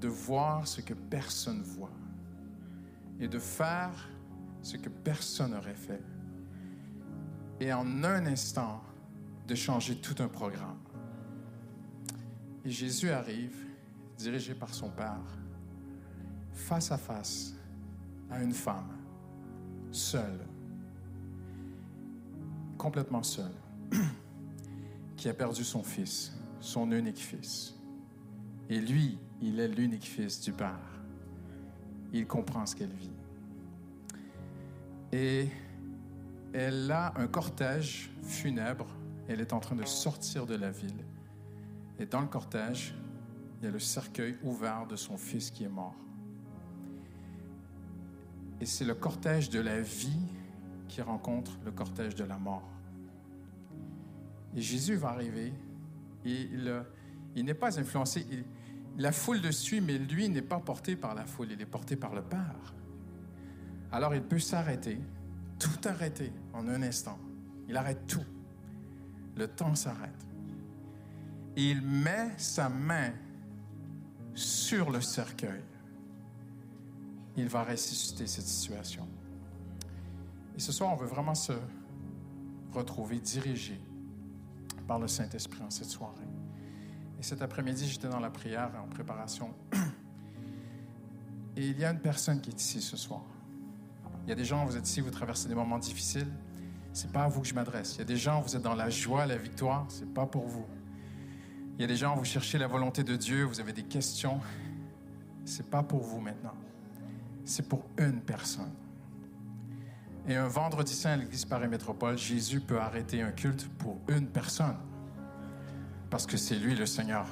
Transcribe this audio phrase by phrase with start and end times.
[0.00, 1.92] de voir ce que personne voit
[3.20, 4.08] et de faire
[4.62, 6.02] ce que personne n'aurait fait.
[7.60, 8.82] Et en un instant,
[9.48, 10.78] de changer tout un programme.
[12.64, 13.56] Et Jésus arrive,
[14.18, 15.38] dirigé par son Père,
[16.52, 17.54] face à face
[18.30, 18.92] à une femme,
[19.90, 20.46] seule,
[22.76, 23.54] complètement seule,
[25.16, 27.74] qui a perdu son fils, son unique fils.
[28.68, 30.78] Et lui, il est l'unique fils du Père.
[32.12, 33.12] Il comprend ce qu'elle vit.
[35.12, 35.48] Et
[36.52, 38.86] elle a un cortège funèbre.
[39.28, 41.04] Elle est en train de sortir de la ville.
[41.98, 42.94] Et dans le cortège,
[43.60, 45.96] il y a le cercueil ouvert de son fils qui est mort.
[48.60, 50.26] Et c'est le cortège de la vie
[50.88, 52.68] qui rencontre le cortège de la mort.
[54.56, 55.52] Et Jésus va arriver
[56.24, 56.84] et il,
[57.36, 58.26] il n'est pas influencé.
[58.98, 61.96] La foule le suit, mais lui n'est pas porté par la foule, il est porté
[61.96, 62.74] par le Père.
[63.92, 65.00] Alors il peut s'arrêter,
[65.58, 67.18] tout arrêter en un instant.
[67.68, 68.24] Il arrête tout.
[69.36, 70.26] Le temps s'arrête.
[71.56, 73.12] Il met sa main
[74.34, 75.62] sur le cercueil.
[77.36, 79.06] Il va ressusciter cette situation.
[80.56, 81.52] Et ce soir, on veut vraiment se
[82.72, 83.80] retrouver dirigé
[84.88, 86.27] par le Saint-Esprit en cette soirée.
[87.18, 89.52] Et cet après-midi, j'étais dans la prière en préparation.
[91.56, 93.22] Et il y a une personne qui est ici ce soir.
[94.24, 96.28] Il y a des gens, vous êtes ici, vous traversez des moments difficiles.
[96.92, 97.96] C'est pas à vous que je m'adresse.
[97.96, 99.86] Il y a des gens, vous êtes dans la joie, la victoire.
[99.88, 100.66] C'est pas pour vous.
[101.76, 104.40] Il y a des gens, vous cherchez la volonté de Dieu, vous avez des questions.
[105.44, 106.54] C'est pas pour vous maintenant.
[107.44, 108.72] C'est pour une personne.
[110.28, 114.26] Et un vendredi saint à l'église Paris Métropole, Jésus peut arrêter un culte pour une
[114.26, 114.76] personne.
[116.10, 117.26] Parce que c'est lui le Seigneur.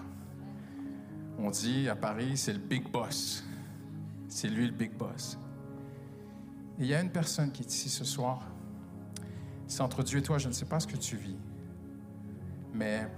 [1.38, 3.44] On dit à Paris, c'est le big boss.
[4.28, 5.38] C'est lui le big boss.
[6.78, 8.46] Et il y a une personne qui est ici ce soir.
[9.66, 11.36] C'est entre Dieu et toi, je ne sais pas ce que tu vis.
[12.72, 13.08] Mais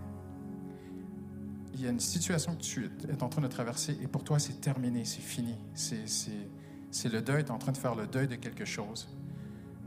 [1.74, 4.38] il y a une situation que tu es en train de traverser et pour toi,
[4.38, 5.56] c'est terminé, c'est fini.
[5.74, 9.08] C'est le deuil, tu es en train de faire le deuil de quelque chose.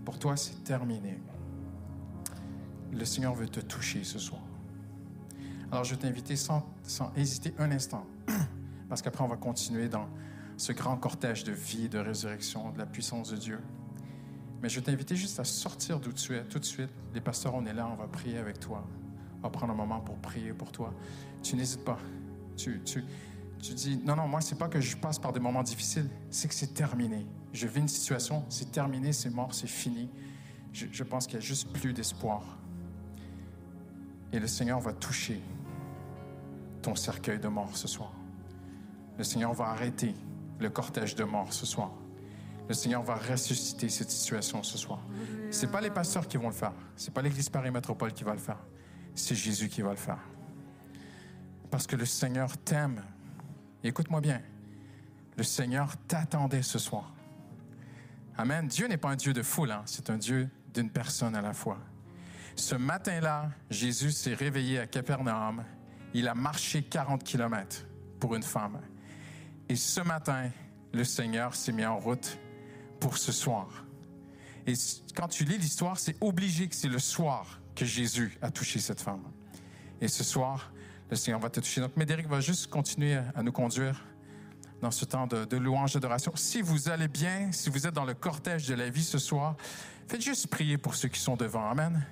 [0.06, 1.20] Pour toi, c'est terminé.
[2.92, 4.42] Le Seigneur veut te toucher ce soir.
[5.72, 8.06] Alors, je vais t'inviter sans, sans hésiter un instant,
[8.90, 10.08] parce qu'après, on va continuer dans
[10.58, 13.60] ce grand cortège de vie, de résurrection, de la puissance de Dieu.
[14.62, 16.90] Mais je vais t'inviter juste à sortir d'où tu es tout de suite.
[17.14, 18.86] Les pasteurs, on est là, on va prier avec toi.
[19.40, 20.94] On va prendre un moment pour prier pour toi.
[21.42, 21.98] Tu n'hésites pas.
[22.58, 23.04] Tu, tu,
[23.62, 26.48] tu dis, non, non, moi, c'est pas que je passe par des moments difficiles, c'est
[26.48, 27.26] que c'est terminé.
[27.54, 30.10] Je vis une situation, c'est terminé, c'est mort, c'est fini.
[30.74, 32.44] Je, pense qu'il n'y a juste plus d'espoir.
[34.32, 35.42] Et le Seigneur va toucher
[36.82, 38.12] ton cercueil de mort ce soir.
[39.18, 40.16] Le Seigneur va arrêter
[40.60, 41.92] le cortège de mort ce soir.
[42.68, 45.00] Le Seigneur va ressusciter cette situation ce soir.
[45.50, 46.74] C'est pas les pasteurs qui vont le faire.
[46.96, 48.60] C'est pas l'Église Paris Métropole qui va le faire.
[49.14, 50.20] C'est Jésus qui va le faire.
[51.70, 53.04] Parce que le Seigneur t'aime.
[53.84, 54.42] Écoute-moi bien.
[55.38, 57.14] Le Seigneur t'attendait ce soir.
[58.38, 58.68] Amen.
[58.68, 59.84] Dieu n'est pas un Dieu de foule, hein.
[59.86, 61.80] c'est un Dieu d'une personne à la fois.
[62.56, 65.64] Ce matin-là, Jésus s'est réveillé à Capernaum.
[66.14, 67.86] Il a marché 40 kilomètres
[68.20, 68.80] pour une femme.
[69.70, 70.50] Et ce matin,
[70.94, 72.38] le Seigneur s'est mis en route
[73.00, 73.86] pour ce soir.
[74.68, 74.74] Et
[75.16, 79.02] quand tu lis l'histoire, c'est obligé que c'est le soir que Jésus a touché cette
[79.02, 79.24] femme.
[80.02, 80.72] Et ce soir,
[81.10, 81.82] le Seigneur va te toucher.
[81.82, 84.04] Donc, Médéric va juste continuer à nous conduire
[84.82, 86.32] dans ce temps de, de louange, d'adoration.
[86.36, 89.56] Si vous allez bien, si vous êtes dans le cortège de la vie ce soir,
[90.08, 91.70] faites juste prier pour ceux qui sont devant.
[91.70, 92.06] Amen.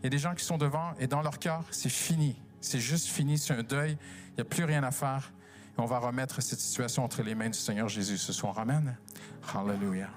[0.00, 2.36] Il y a des gens qui sont devant et dans leur cœur, c'est fini.
[2.60, 3.96] C'est juste fini, c'est un deuil.
[4.30, 5.32] Il n'y a plus rien à faire.
[5.76, 8.58] Et on va remettre cette situation entre les mains du Seigneur Jésus ce soir.
[8.58, 8.96] Amen.
[9.54, 10.10] Hallelujah.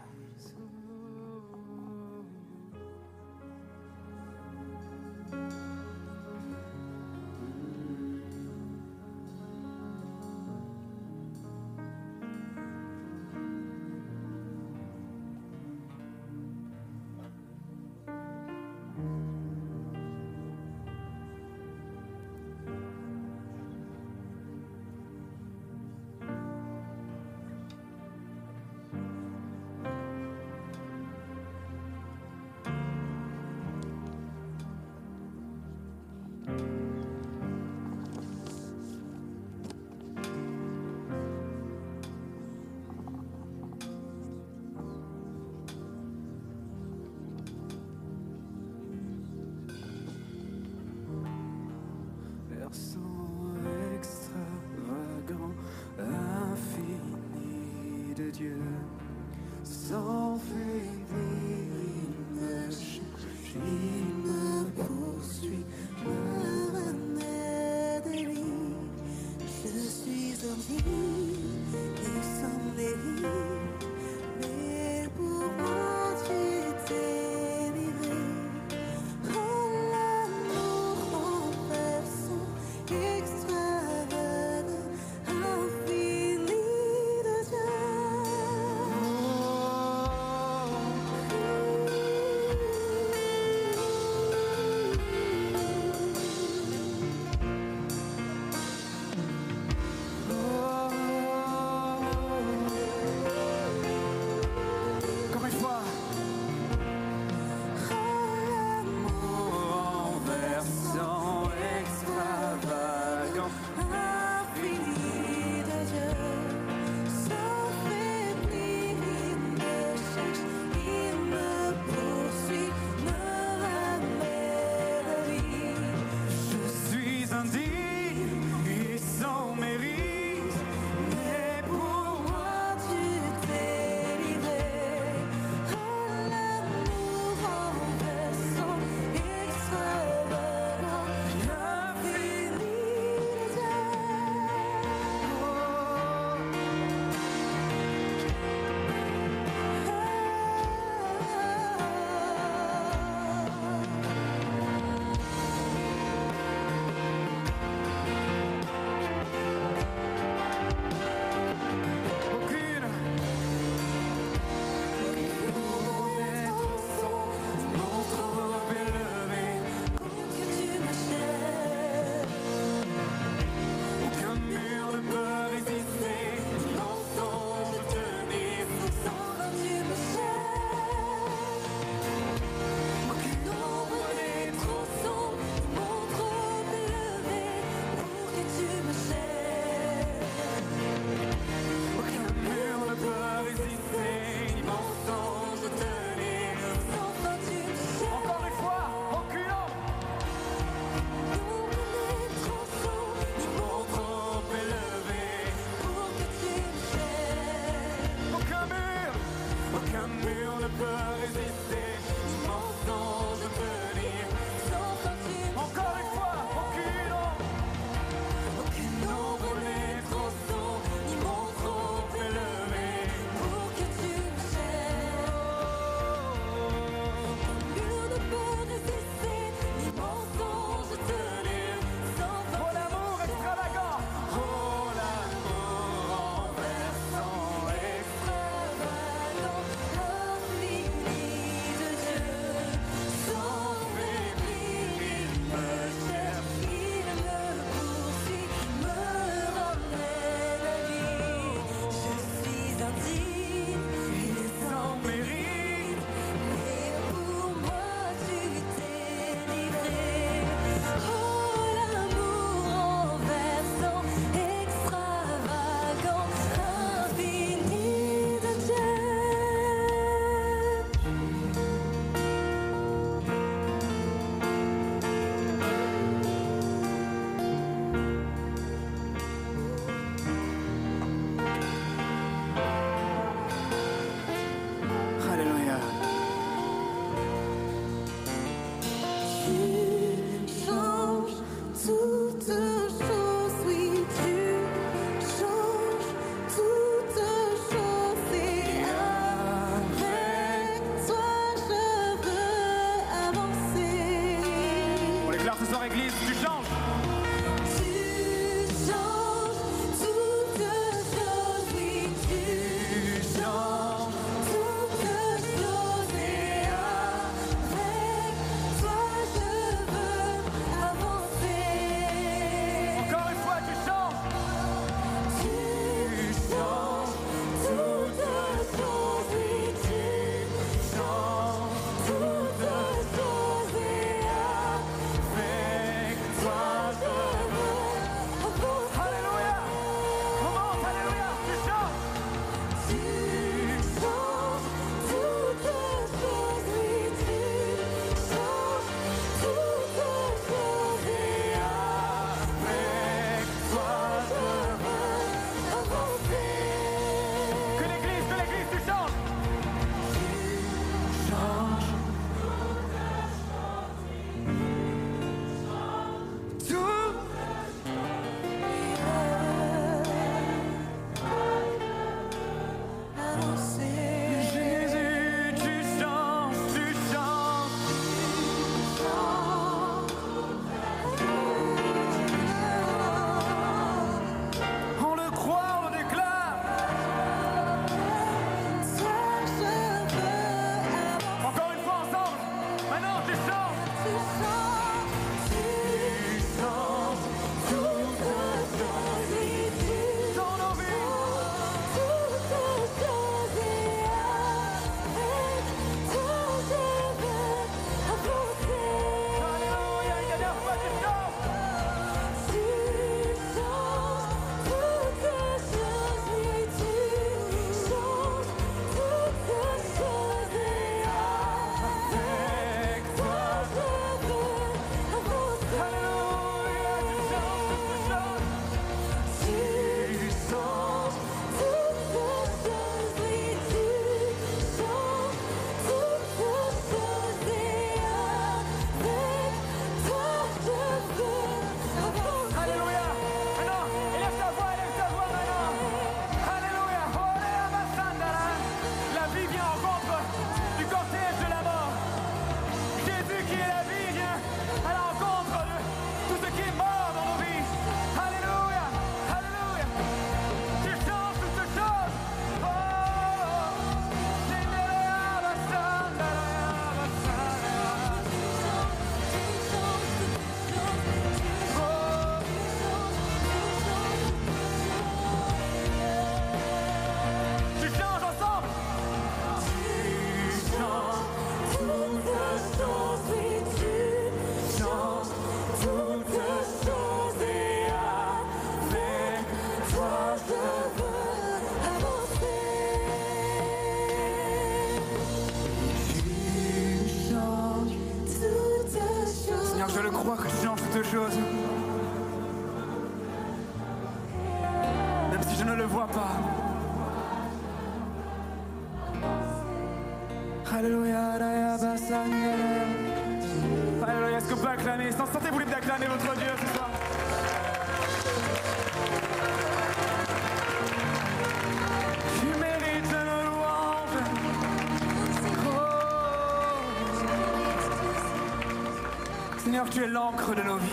[529.91, 530.89] tu es l'encre de nos vies.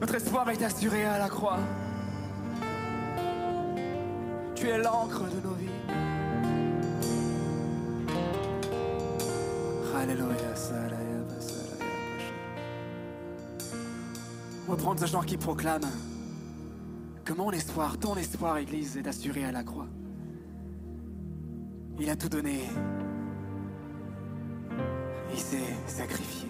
[0.00, 1.58] Notre espoir est assuré à la croix.
[4.56, 5.68] Tu es l'encre de nos vies.
[9.96, 10.36] Alléluia,
[14.66, 15.86] Reprendre ce genre qui proclame
[17.24, 19.88] que mon espoir, ton espoir, Église, est assuré à la croix.
[21.98, 22.60] Il a tout donné
[25.32, 26.48] il s'est sacrifié.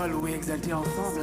[0.00, 1.19] Sois loué, exalté ensemble,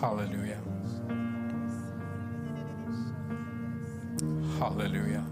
[0.00, 0.56] Hallelujah.
[4.58, 5.24] Hallelujah.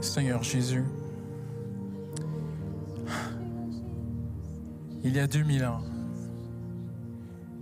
[0.00, 0.84] Seigneur Jésus,
[5.02, 5.80] il y a 2000 ans,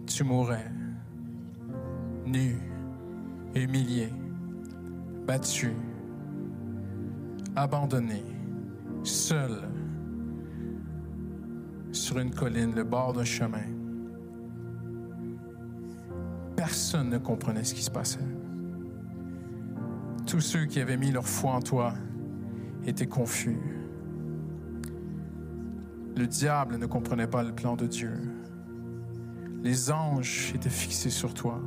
[0.07, 0.71] tu mourais
[2.27, 2.57] nu,
[3.55, 4.11] humilié,
[5.27, 5.76] battu,
[7.67, 8.23] abandonné,
[9.03, 9.69] seul,
[11.91, 13.67] sur une colline, le bord d'un chemin.
[16.55, 18.21] Personne ne comprenait ce qui se passait.
[20.29, 21.95] Tous ceux qui avaient mis leur foi en toi
[22.85, 23.59] étaient confus.
[26.17, 28.13] Le diable ne comprenait pas le plan de Dieu.
[29.65, 31.61] Les anges étaient fixés sur toi.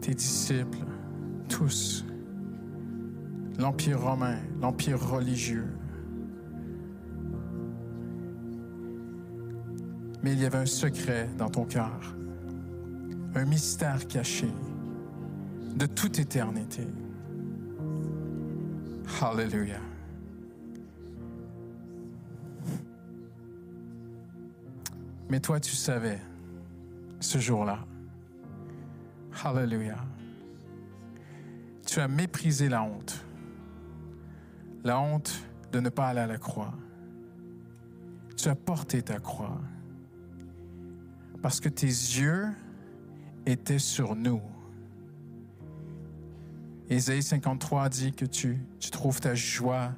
[0.00, 0.84] Tes disciples,
[1.48, 2.04] tous,
[3.58, 5.68] l'Empire romain, l'Empire religieux.
[10.22, 12.16] Mais il y avait un secret dans ton cœur,
[13.34, 14.48] un mystère caché
[15.76, 16.86] de toute éternité.
[19.20, 19.80] Hallelujah.
[25.28, 26.20] Mais toi, tu savais
[27.20, 27.78] ce jour-là.
[29.42, 29.98] Hallelujah.
[31.86, 33.23] Tu as méprisé la honte.
[34.84, 35.32] La honte
[35.72, 36.74] de ne pas aller à la croix.
[38.36, 39.60] Tu as porté ta croix.
[41.42, 42.48] Parce que tes yeux
[43.46, 44.42] étaient sur nous.
[46.90, 49.92] Ésaïe 53 dit que tu, tu trouves ta joie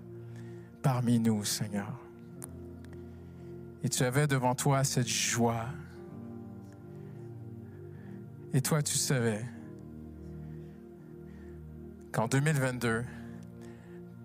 [0.83, 2.01] parmi nous, Seigneur.
[3.83, 5.67] Et tu avais devant toi cette joie.
[8.53, 9.45] Et toi, tu savais
[12.13, 13.05] qu'en 2022,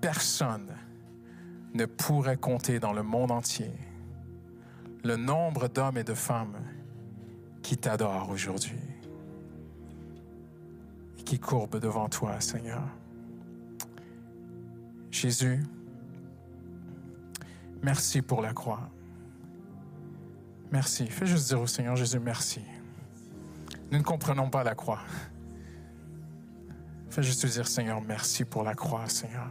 [0.01, 0.67] personne
[1.73, 3.71] ne pourrait compter dans le monde entier
[5.03, 6.57] le nombre d'hommes et de femmes
[7.63, 8.79] qui t'adorent aujourd'hui
[11.17, 12.83] et qui courbent devant toi, Seigneur.
[15.11, 15.63] Jésus,
[17.81, 18.89] merci pour la croix.
[20.71, 21.07] Merci.
[21.07, 22.61] Fais juste dire au Seigneur Jésus, merci.
[23.91, 25.01] Nous ne comprenons pas la croix.
[27.09, 29.49] Fais juste dire, Seigneur, merci pour la croix, Seigneur.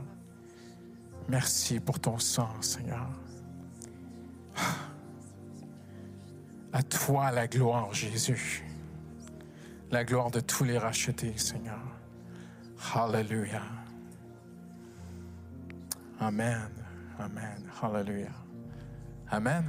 [1.29, 3.09] Merci pour ton sang, Seigneur.
[6.73, 8.65] À toi la gloire, Jésus.
[9.91, 11.81] La gloire de tous les rachetés, Seigneur.
[12.95, 13.63] Hallelujah.
[16.21, 16.71] Amen.
[17.19, 17.71] Amen.
[17.83, 18.33] Hallelujah.
[19.31, 19.65] Amen.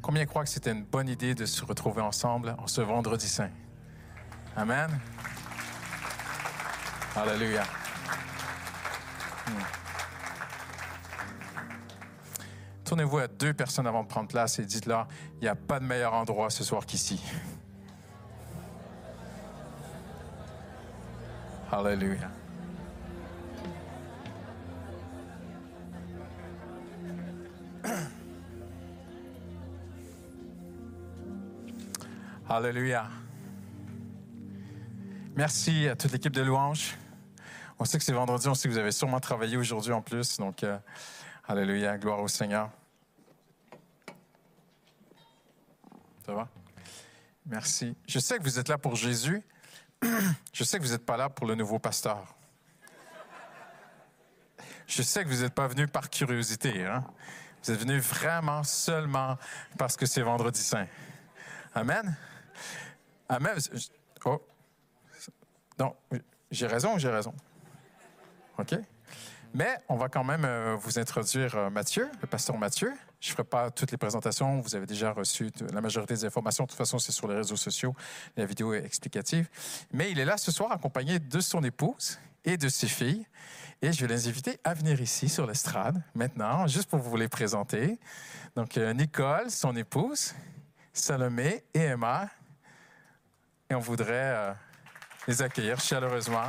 [0.00, 3.50] Combien croient que c'était une bonne idée de se retrouver ensemble en ce vendredi saint?
[4.56, 4.90] Amen.
[7.14, 7.62] Alléluia.
[9.46, 9.81] Hmm.
[12.92, 15.86] Tournez-vous à deux personnes avant de prendre place et dites-leur, il n'y a pas de
[15.86, 17.22] meilleur endroit ce soir qu'ici.
[21.70, 22.28] Alléluia.
[32.46, 33.06] Alléluia.
[35.34, 36.98] Merci à toute l'équipe de louanges.
[37.78, 40.36] On sait que c'est vendredi, on sait que vous avez sûrement travaillé aujourd'hui en plus.
[40.36, 40.76] Donc, euh,
[41.48, 42.70] Alléluia, gloire au Seigneur.
[46.24, 46.48] Ça va?
[47.46, 47.96] Merci.
[48.06, 49.42] Je sais que vous êtes là pour Jésus.
[50.52, 52.36] Je sais que vous n'êtes pas là pour le nouveau pasteur.
[54.86, 56.84] Je sais que vous n'êtes pas venu par curiosité.
[56.84, 57.04] Hein?
[57.62, 59.38] Vous êtes venu vraiment seulement
[59.78, 60.86] parce que c'est vendredi saint.
[61.74, 62.16] Amen?
[63.28, 63.58] Amen.
[64.24, 64.40] Oh.
[65.78, 65.96] Non,
[66.50, 67.34] j'ai raison j'ai raison?
[68.58, 68.74] OK?
[69.54, 72.92] Mais on va quand même euh, vous introduire euh, Mathieu, le pasteur Mathieu.
[73.20, 74.60] Je ne ferai pas toutes les présentations.
[74.60, 76.64] Vous avez déjà reçu la majorité des informations.
[76.64, 77.94] De toute façon, c'est sur les réseaux sociaux.
[78.36, 79.50] La vidéo est explicative.
[79.92, 83.26] Mais il est là ce soir accompagné de son épouse et de ses filles.
[83.82, 87.28] Et je vais les inviter à venir ici sur l'estrade maintenant, juste pour vous les
[87.28, 87.98] présenter.
[88.56, 90.34] Donc, euh, Nicole, son épouse,
[90.94, 92.28] Salomé et Emma.
[93.68, 94.54] Et on voudrait
[95.26, 96.48] les accueillir chaleureusement.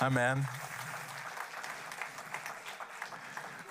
[0.00, 0.42] Amen.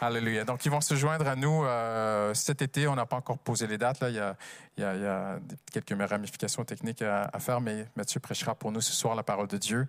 [0.01, 0.43] Alléluia.
[0.43, 2.87] Donc, ils vont se joindre à nous euh, cet été.
[2.87, 4.01] On n'a pas encore posé les dates.
[4.01, 4.09] Là.
[4.09, 4.15] Il,
[4.81, 5.39] y a,
[5.71, 9.57] quelques ramifications techniques à, faire, mais Mathieu prêchera pour nous ce soir la parole de
[9.57, 9.87] Dieu.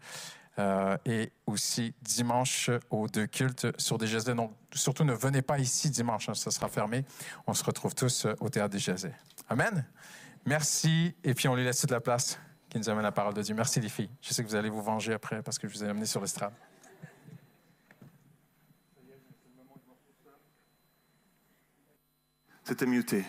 [0.61, 4.35] Euh, et aussi dimanche aux deux cultes sur des Jazets.
[4.35, 7.05] Donc, surtout ne venez pas ici dimanche, hein, ça sera fermé.
[7.49, 9.17] On se retrouve tous au théâtre des Jazets.
[9.49, 9.85] Amen.
[10.47, 11.13] Merci.
[11.25, 12.39] Et puis, on lui laisse toute la place
[12.75, 13.55] qui nous amène la parole de Dieu.
[13.55, 14.11] Merci, les filles.
[14.21, 16.21] Je sais que vous allez vous venger après parce que je vous ai amené sur
[16.21, 16.53] l'estrade.
[22.65, 23.25] C'était muté.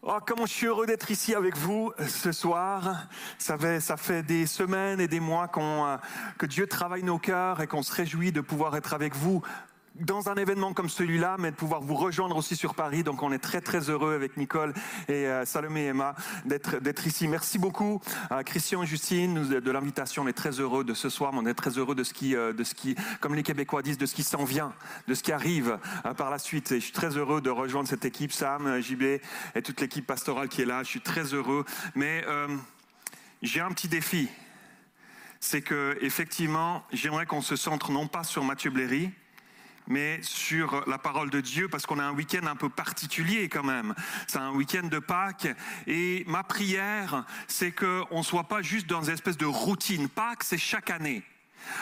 [0.00, 3.08] Oh, comment je suis heureux d'être ici avec vous ce soir.
[3.36, 5.98] Ça fait, ça fait des semaines et des mois qu'on,
[6.38, 9.42] que Dieu travaille nos cœurs et qu'on se réjouit de pouvoir être avec vous
[10.00, 13.02] dans un événement comme celui-là, mais de pouvoir vous rejoindre aussi sur Paris.
[13.02, 14.72] Donc on est très très heureux avec Nicole
[15.08, 17.28] et euh, Salomé et Emma d'être ici.
[17.28, 20.22] Merci beaucoup à Christian et Justine de l'invitation.
[20.22, 22.34] On est très heureux de ce soir, mais on est très heureux de ce qui
[22.34, 24.72] euh, de ce qui, comme les Québécois disent, de ce qui s'en vient,
[25.06, 26.72] de ce qui arrive euh, par la suite.
[26.72, 30.48] Et je suis très heureux de rejoindre cette équipe, Sam, JB et toute l'équipe pastorale
[30.48, 30.82] qui est là.
[30.82, 32.48] Je suis très heureux, mais euh,
[33.42, 34.28] j'ai un petit défi.
[35.40, 39.10] C'est que effectivement, j'aimerais qu'on se centre non pas sur Mathieu Bléry,
[39.88, 43.64] mais sur la parole de Dieu, parce qu'on a un week-end un peu particulier quand
[43.64, 43.94] même.
[44.26, 45.48] C'est un week-end de Pâques,
[45.86, 50.08] et ma prière, c'est qu'on ne soit pas juste dans une espèce de routine.
[50.08, 51.22] Pâques, c'est chaque année.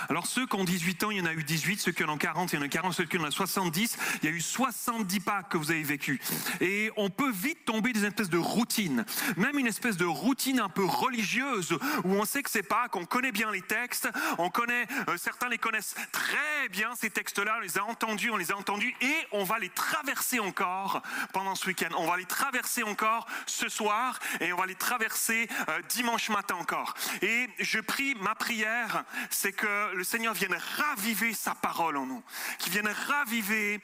[0.09, 2.17] Alors ceux qui ont 18 ans, il y en a eu 18, ceux qui ont
[2.17, 4.41] 40, il y en a 40, ceux qui en ont 70, il y a eu
[4.41, 6.21] 70 Pâques que vous avez vécu.
[6.61, 9.05] Et on peut vite tomber dans une espèce de routine,
[9.37, 13.05] même une espèce de routine un peu religieuse, où on sait que c'est Pâques, on
[13.05, 17.61] connaît bien les textes, on connaît, euh, certains les connaissent très bien ces textes-là, on
[17.61, 21.67] les a entendus, on les a entendus, et on va les traverser encore pendant ce
[21.67, 21.89] week-end.
[21.97, 26.57] On va les traverser encore ce soir, et on va les traverser euh, dimanche matin
[26.57, 26.95] encore.
[27.23, 32.23] Et je prie, ma prière, c'est que le Seigneur vienne raviver sa parole en nous,
[32.59, 33.81] qu'il vienne raviver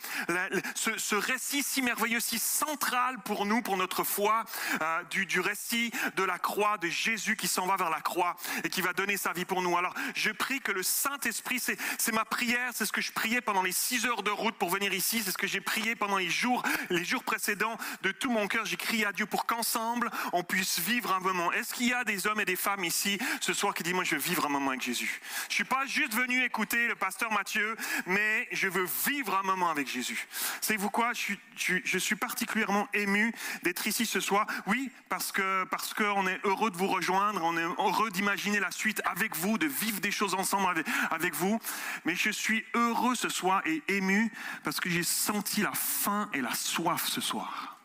[0.74, 4.44] ce, récit si merveilleux, si central pour nous, pour notre foi,
[4.80, 8.36] euh, du, du, récit de la croix, de Jésus qui s'en va vers la croix
[8.64, 9.76] et qui va donner sa vie pour nous.
[9.76, 13.62] Alors, je prie que le Saint-Esprit, c'est ma prière, c'est ce que je priais pendant
[13.62, 16.30] les six heures de route pour venir ici, c'est ce que j'ai prié pendant les
[16.30, 18.64] jours, les jours précédents de tout mon cœur.
[18.64, 21.52] J'ai crié à Dieu pour qu'ensemble, on puisse vivre un moment.
[21.52, 24.04] Est-ce qu'il y a des hommes et des femmes ici ce soir qui disent, moi,
[24.04, 25.20] je veux vivre un moment avec Jésus?
[25.48, 29.70] Je suis pas juste venu écouter le pasteur Mathieu, mais je veux vivre un moment
[29.70, 30.26] avec Jésus.
[30.60, 34.46] Savez-vous quoi je suis, je suis, particulièrement ému d'être ici ce soir.
[34.66, 38.70] Oui, parce que parce qu'on est heureux de vous rejoindre, on est heureux d'imaginer la
[38.70, 41.58] suite avec vous, de vivre des choses ensemble avec, avec vous.
[42.04, 44.32] Mais je suis heureux ce soir et ému
[44.64, 47.78] parce que j'ai senti la faim et la soif ce soir.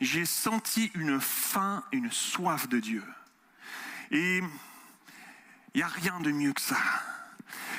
[0.00, 3.04] J'ai senti une faim, une soif de Dieu.
[4.10, 4.42] Et
[5.74, 6.76] il n'y a rien de mieux que ça.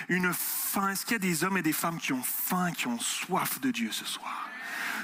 [0.10, 0.90] une faim.
[0.90, 3.62] Est-ce qu'il y a des hommes et des femmes qui ont faim, qui ont soif
[3.62, 4.50] de Dieu ce soir?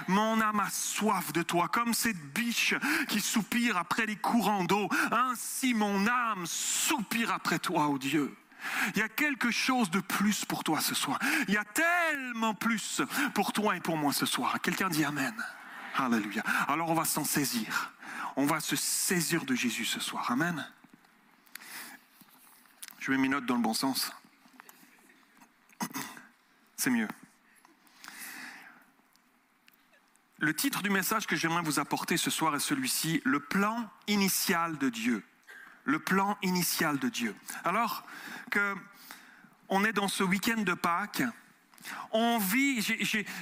[0.07, 2.73] Mon âme a soif de toi, comme cette biche
[3.07, 4.89] qui soupire après les courants d'eau.
[5.11, 8.35] Ainsi mon âme soupire après toi, ô Dieu.
[8.95, 11.19] Il y a quelque chose de plus pour toi ce soir.
[11.47, 13.01] Il y a tellement plus
[13.33, 14.59] pour toi et pour moi ce soir.
[14.61, 15.33] Quelqu'un dit Amen.
[15.95, 16.43] Alléluia.
[16.67, 17.91] Alors on va s'en saisir.
[18.35, 20.31] On va se saisir de Jésus ce soir.
[20.31, 20.65] Amen.
[23.09, 24.11] Je mets mes notes dans le bon sens.
[26.77, 27.07] C'est mieux.
[30.37, 34.77] Le titre du message que j'aimerais vous apporter ce soir est celui-ci, le plan initial
[34.77, 35.23] de Dieu.
[35.85, 37.35] Le plan initial de Dieu.
[37.63, 38.03] Alors
[38.51, 38.75] que
[39.69, 41.23] on est dans ce week-end de Pâques,
[42.11, 42.81] on vit,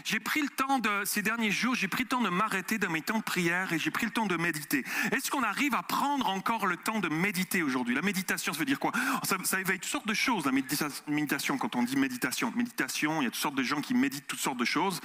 [0.04, 2.90] j'ai pris le temps de, ces derniers jours, j'ai pris le temps de m'arrêter dans
[2.90, 4.84] mes temps de prière et j'ai pris le temps de méditer.
[5.12, 7.96] Est-ce qu'on arrive à prendre encore le temps de méditer aujourd'hui?
[7.96, 8.92] La méditation, ça veut dire quoi?
[9.24, 12.52] Ça, ça, éveille toutes sortes de choses, la méditation, quand on dit méditation.
[12.56, 15.00] Méditation, il y a toutes sortes de gens qui méditent toutes sortes de choses.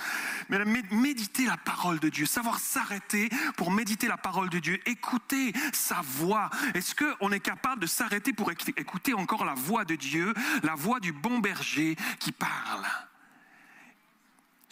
[0.48, 0.58] Mais
[0.90, 6.00] méditer la parole de Dieu, savoir s'arrêter pour méditer la parole de Dieu, écouter sa
[6.02, 6.50] voix.
[6.74, 11.00] Est-ce qu'on est capable de s'arrêter pour écouter encore la voix de Dieu, la voix
[11.00, 12.86] du bon berger qui parle?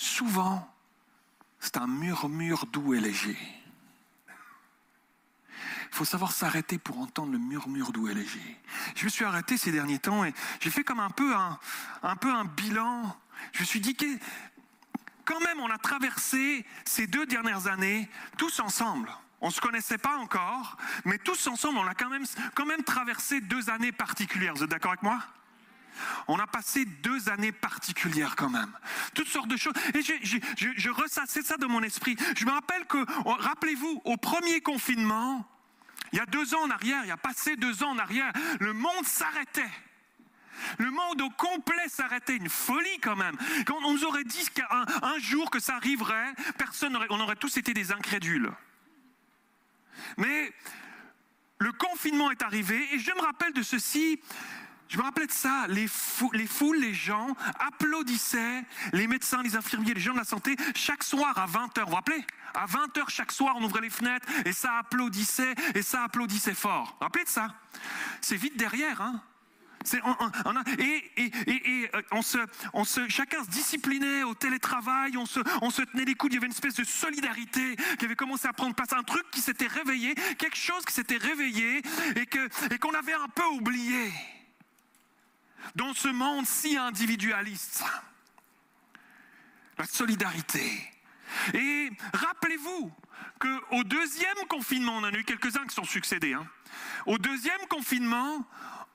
[0.00, 0.66] Souvent,
[1.58, 3.36] c'est un murmure doux et léger.
[5.92, 8.60] Il faut savoir s'arrêter pour entendre le murmure doux et léger.
[8.94, 11.58] Je me suis arrêté ces derniers temps et j'ai fait comme un peu un,
[12.02, 13.14] un peu un bilan.
[13.52, 14.06] Je me suis dit que
[15.24, 19.12] quand même on a traversé ces deux dernières années tous ensemble.
[19.42, 22.84] On ne se connaissait pas encore, mais tous ensemble, on a quand même, quand même
[22.84, 24.55] traversé deux années particulières.
[24.55, 25.18] Vous êtes d'accord avec moi?
[26.28, 28.72] On a passé deux années particulières quand même.
[29.14, 29.74] Toutes sortes de choses.
[29.95, 32.16] Et je, ressassais ça de mon esprit.
[32.36, 35.47] Je me rappelle que, oh, rappelez-vous, au premier confinement,
[36.12, 38.32] il y a deux ans en arrière, il y a passé deux ans en arrière,
[38.61, 39.70] le monde s'arrêtait.
[40.78, 43.36] Le monde au complet s'arrêtait, une folie quand même.
[43.66, 47.57] Quand on nous aurait dit qu'un un jour que ça arriverait, personne on aurait tous
[47.57, 48.51] été des incrédules.
[50.16, 50.53] Mais
[51.59, 54.20] le confinement est arrivé et je me rappelle de ceci.
[54.91, 55.86] Je me rappelais de ça, les,
[56.32, 61.05] les foules, les gens applaudissaient, les médecins, les infirmiers, les gens de la santé, chaque
[61.05, 61.84] soir à 20h.
[61.84, 62.24] Vous vous rappelez?
[62.55, 66.86] À 20h chaque soir, on ouvrait les fenêtres et ça applaudissait et ça applaudissait fort.
[66.86, 67.55] Vous vous rappelez de ça?
[68.20, 69.22] C'est vite derrière, hein.
[70.78, 72.38] Et, et, et, euh, on se,
[72.74, 76.34] on se, chacun se disciplinait au télétravail, on se, on se tenait les coudes, il
[76.34, 79.41] y avait une espèce de solidarité qui avait commencé à prendre place, un truc qui
[79.41, 81.80] s'était réveillé, quelque chose qui s'était réveillé
[82.16, 84.12] et qu'on avait un peu oublié
[85.74, 87.84] dans ce monde si individualiste.
[89.78, 90.92] La solidarité.
[91.54, 92.92] Et rappelez-vous
[93.38, 96.34] qu'au deuxième confinement, on en a eu quelques-uns qui sont succédés.
[96.34, 96.46] Hein.
[97.06, 98.44] Au deuxième confinement,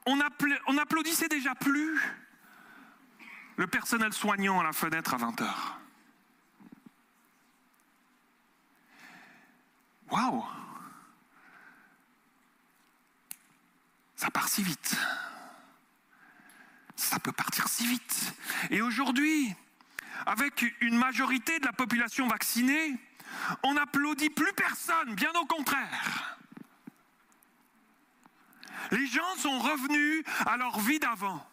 [0.06, 0.20] on,
[0.68, 2.00] on applaudissait déjà plus
[3.58, 5.54] le personnel soignant à la fenêtre à 20 h
[10.12, 10.46] Waouh
[14.16, 14.96] Ça part si vite
[17.06, 18.34] ça peut partir si vite.
[18.72, 19.54] Et aujourd'hui,
[20.26, 22.96] avec une majorité de la population vaccinée,
[23.64, 26.38] on n'applaudit plus personne, bien au contraire.
[28.92, 31.46] Les gens sont revenus à leur vie d'avant.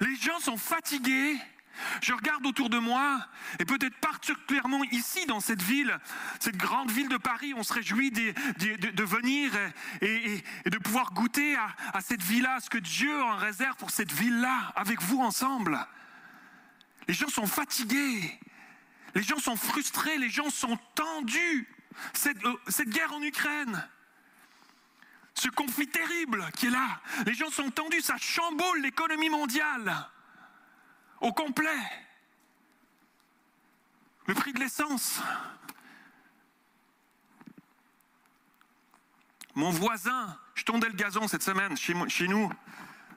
[0.00, 1.36] Les gens sont fatigués
[2.00, 3.26] je regarde autour de moi,
[3.58, 5.98] et peut-être particulièrement ici, dans cette ville,
[6.40, 9.52] cette grande ville de Paris, on se réjouit de, venir
[10.00, 14.72] et, de pouvoir goûter à, cette vie-là, ce que Dieu en réserve pour cette ville-là,
[14.76, 15.78] avec vous ensemble.
[17.08, 18.38] Les gens sont fatigués,
[19.14, 21.68] les gens sont frustrés, les gens sont tendus.
[22.26, 23.86] Euh, cette guerre en Ukraine,
[25.34, 30.08] ce conflit terrible qui est là, les gens sont tendus, ça chamboule l'économie mondiale
[31.22, 31.70] au complet.
[34.26, 35.20] Le prix de l'essence.
[39.54, 42.50] Mon voisin, je tondais le gazon cette semaine chez, nous,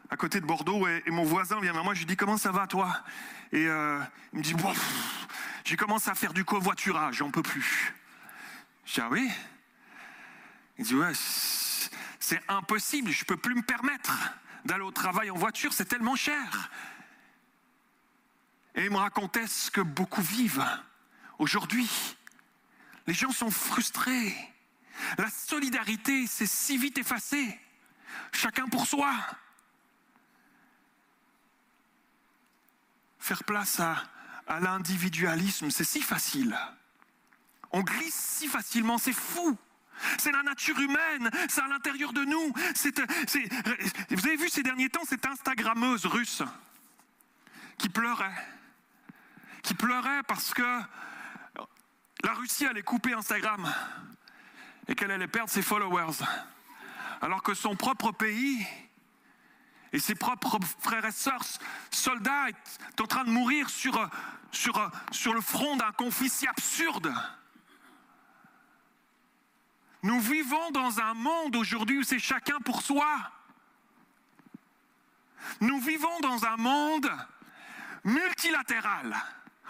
[0.10, 2.52] à côté de Bordeaux, et, mon voisin vient vers moi, je lui dis comment ça
[2.52, 2.96] va toi?
[3.52, 4.00] Et euh,
[4.34, 4.56] il me dit,
[5.64, 7.94] j'ai commencé à faire du covoiturage, j'en peux plus.
[8.86, 9.30] Je dis, ah oui?
[10.78, 11.14] Il dit, ouais,
[12.20, 14.34] c'est impossible, je ne peux plus me permettre
[14.66, 16.70] d'aller au travail en voiture, c'est tellement cher.
[18.76, 20.66] Et il me racontait ce que beaucoup vivent
[21.40, 21.90] aujourd'hui.
[23.08, 24.36] Les gens sont frustrés.
[25.18, 27.60] La solidarité s'est si vite effacée.
[28.34, 29.14] Chacun pour soi.
[33.20, 34.04] Faire place à,
[34.60, 36.58] l'individualisme, c'est si facile.
[37.72, 39.58] On glisse si facilement, c'est fou.
[40.20, 42.54] C'est la nature humaine, c'est à l'intérieur de nous.
[44.12, 46.44] Vous avez vu ces derniers temps cette Instagrammeuse russe
[47.78, 48.55] qui pleurait.
[49.66, 50.80] Qui pleurait parce que
[52.24, 53.74] la Russie allait couper Instagram
[54.88, 56.24] et qu'elle allait perdre ses followers.
[57.20, 58.64] Alors que son propre pays
[59.92, 61.44] et ses propres frères et sœurs
[61.90, 64.08] soldats est en train de mourir sur,
[64.52, 67.12] sur, sur le front d'un conflit si absurde.
[70.04, 73.32] Nous vivons dans un monde aujourd'hui où c'est chacun pour soi.
[75.60, 77.12] Nous vivons dans un monde
[78.04, 79.16] multilatéral.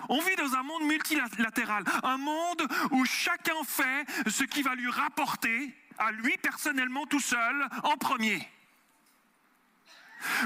[0.10, 4.90] On vit dans un monde multilatéral, un monde où chacun fait ce qui va lui
[4.90, 8.48] rapporter à lui personnellement tout seul en premier.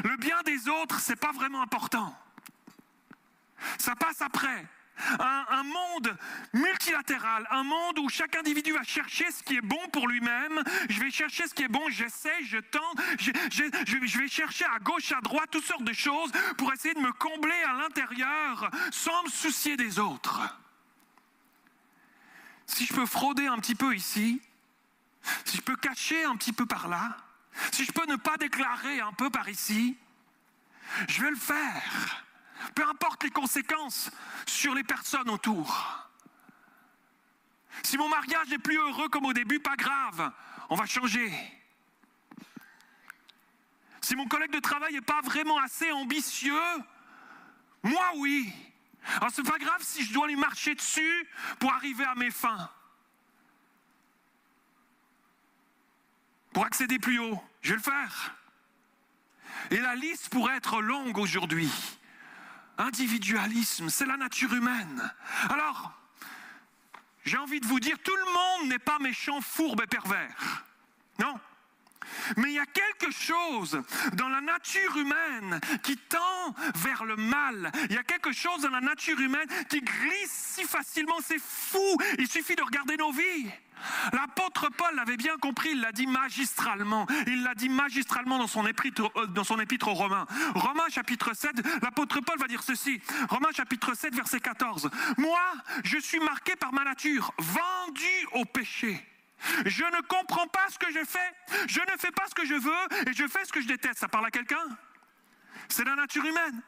[0.03, 2.15] Le bien des autres, c'est pas vraiment important.
[3.77, 4.65] Ça passe après.
[5.19, 6.17] Un, monde
[6.53, 10.63] multilatéral, un monde où chaque individu va chercher ce qui est bon pour lui-même.
[10.89, 15.11] Je vais chercher ce qui est bon, j'essaie, je tente, je vais chercher à gauche,
[15.11, 19.29] à droite, toutes sortes de choses pour essayer de me combler à l'intérieur sans me
[19.29, 20.41] soucier des autres.
[22.65, 24.41] Si je peux frauder un petit peu ici,
[25.45, 27.17] si je peux cacher un petit peu par là,
[27.71, 29.97] si je peux ne pas déclarer un peu par ici,
[31.07, 32.25] je vais le faire.
[32.75, 34.11] Peu importe les conséquences
[34.45, 36.07] sur les personnes autour.
[37.83, 40.31] Si mon mariage n'est plus heureux comme au début, pas grave,
[40.69, 41.31] on va changer.
[44.01, 46.59] Si mon collègue de travail n'est pas vraiment assez ambitieux,
[47.83, 48.51] moi oui.
[49.17, 51.27] Alors c'est pas grave si je dois lui marcher dessus
[51.59, 52.69] pour arriver à mes fins.
[56.53, 58.35] Pour accéder plus haut, je vais le faire.
[59.71, 61.71] Et la liste pourrait être longue aujourd'hui.
[62.79, 65.13] Individualisme, c'est la nature humaine.
[65.49, 65.91] Alors,
[67.25, 70.63] j'ai envie de vous dire, tout le monde n'est pas méchant, fourbe et pervers.
[71.19, 71.37] Non?
[72.37, 73.81] Mais il y a quelque chose
[74.13, 77.71] dans la nature humaine qui tend vers le mal.
[77.89, 81.97] Il y a quelque chose dans la nature humaine qui glisse si facilement, c'est fou.
[82.17, 83.49] Il suffit de regarder nos vies.
[84.13, 87.07] L'apôtre Paul l'avait bien compris, il l'a dit magistralement.
[87.27, 90.25] Il l'a dit magistralement dans son épître, euh, dans son épître aux Romains.
[90.55, 91.51] Romains chapitre 7,
[91.81, 93.01] l'apôtre Paul va dire ceci.
[93.29, 94.89] Romains chapitre 7, verset 14.
[95.17, 95.39] Moi,
[95.83, 99.05] je suis marqué par ma nature, vendu au péché.
[99.65, 101.67] Je ne comprends pas ce que je fais.
[101.67, 103.99] Je ne fais pas ce que je veux et je fais ce que je déteste.
[103.99, 104.65] Ça parle à quelqu'un?
[105.67, 106.61] C'est la nature humaine.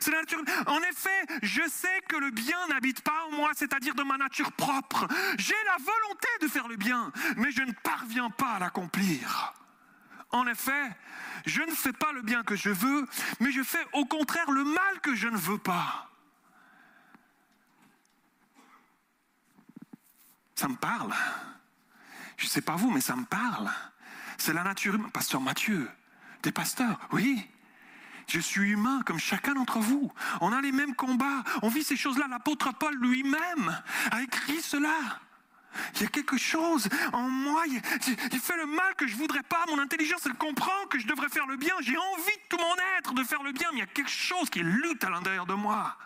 [0.00, 0.40] C'est la nature.
[0.66, 4.52] En effet, je sais que le bien n'habite pas en moi, c'est-à-dire dans ma nature
[4.52, 5.06] propre.
[5.38, 9.52] J'ai la volonté de faire le bien, mais je ne parviens pas à l'accomplir.
[10.30, 10.90] En effet,
[11.46, 13.06] je ne fais pas le bien que je veux,
[13.40, 16.10] mais je fais au contraire le mal que je ne veux pas.
[20.54, 21.12] Ça me parle.
[22.44, 23.70] Je ne sais pas vous, mais ça me parle.
[24.36, 25.10] C'est la nature humaine.
[25.10, 25.88] Pasteur Mathieu,
[26.42, 27.42] des pasteurs, oui.
[28.28, 30.12] Je suis humain comme chacun d'entre vous.
[30.42, 31.42] On a les mêmes combats.
[31.62, 32.26] On vit ces choses-là.
[32.28, 34.94] L'apôtre Paul lui-même a écrit cela.
[35.94, 37.62] Il y a quelque chose en moi.
[37.66, 37.80] Il,
[38.40, 39.64] fait le mal que je voudrais pas.
[39.70, 41.72] Mon intelligence, elle comprend que je devrais faire le bien.
[41.80, 44.10] J'ai envie de tout mon être de faire le bien, mais il y a quelque
[44.10, 45.96] chose qui lutte à l'intérieur de moi.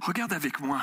[0.00, 0.80] Regarde avec moi.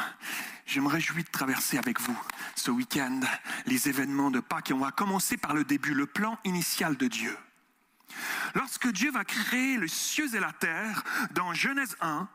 [0.66, 2.18] Je me réjouis de traverser avec vous
[2.56, 3.20] ce week-end
[3.66, 7.08] les événements de Pâques et on va commencer par le début, le plan initial de
[7.08, 7.38] Dieu.
[8.56, 12.28] Lorsque Dieu va créer les cieux et la terre, dans Genèse 1,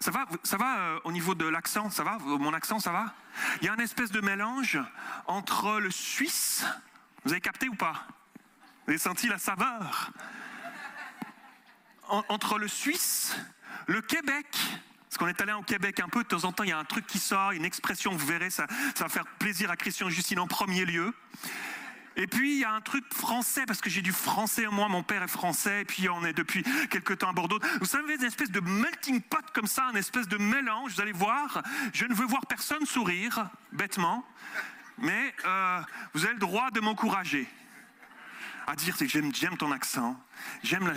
[0.00, 2.18] ça va, ça va euh, au niveau de l'accent, ça va?
[2.18, 3.14] Mon accent, ça va?
[3.60, 4.78] Il y a un espèce de mélange
[5.26, 6.64] entre le suisse,
[7.24, 8.06] vous avez capté ou pas?
[8.86, 10.10] Vous avez senti la saveur?
[12.08, 13.34] En- Entre le suisse,
[13.86, 14.46] le Québec,
[15.12, 16.78] parce qu'on est allé au Québec un peu, de temps en temps, il y a
[16.78, 20.08] un truc qui sort, une expression, vous verrez, ça, ça va faire plaisir à Christian
[20.08, 21.12] Justine en premier lieu.
[22.16, 25.02] Et puis, il y a un truc français, parce que j'ai du français, moi, mon
[25.02, 27.58] père est français, et puis on est depuis quelque temps à Bordeaux.
[27.80, 31.12] Vous savez, une espèce de melting pot comme ça, une espèce de mélange, vous allez
[31.12, 31.62] voir.
[31.92, 34.26] Je ne veux voir personne sourire, bêtement,
[34.96, 35.82] mais euh,
[36.14, 37.46] vous avez le droit de m'encourager
[38.66, 40.18] à dire j'aime ton accent,
[40.62, 40.94] j'aime la...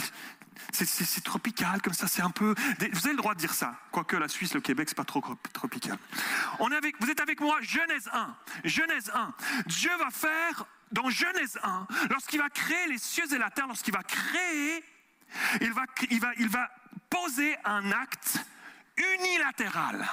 [0.71, 2.55] C'est, tropical comme ça, c'est un peu...
[2.91, 5.23] Vous avez le droit de dire ça, quoique la Suisse, le Québec, c'est pas trop
[5.53, 5.97] tropical.
[6.59, 8.35] On est avec, vous êtes avec moi, Genèse 1.
[8.63, 9.33] Genèse 1.
[9.67, 13.93] Dieu va faire, dans Genèse 1, lorsqu'il va créer les cieux et la terre, lorsqu'il
[13.93, 14.83] va créer,
[15.61, 16.69] il va
[17.09, 18.39] poser un acte
[18.97, 20.07] unilatéral.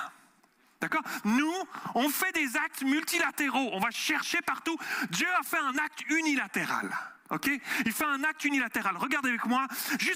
[0.82, 1.02] D'accord?
[1.24, 1.54] Nous,
[1.94, 3.70] on fait des actes multilatéraux.
[3.72, 4.76] On va chercher partout.
[5.10, 6.90] Dieu a fait un acte unilatéral.
[7.32, 7.50] OK?
[7.86, 8.96] Il fait un acte unilatéral.
[8.96, 9.66] Regardez avec moi.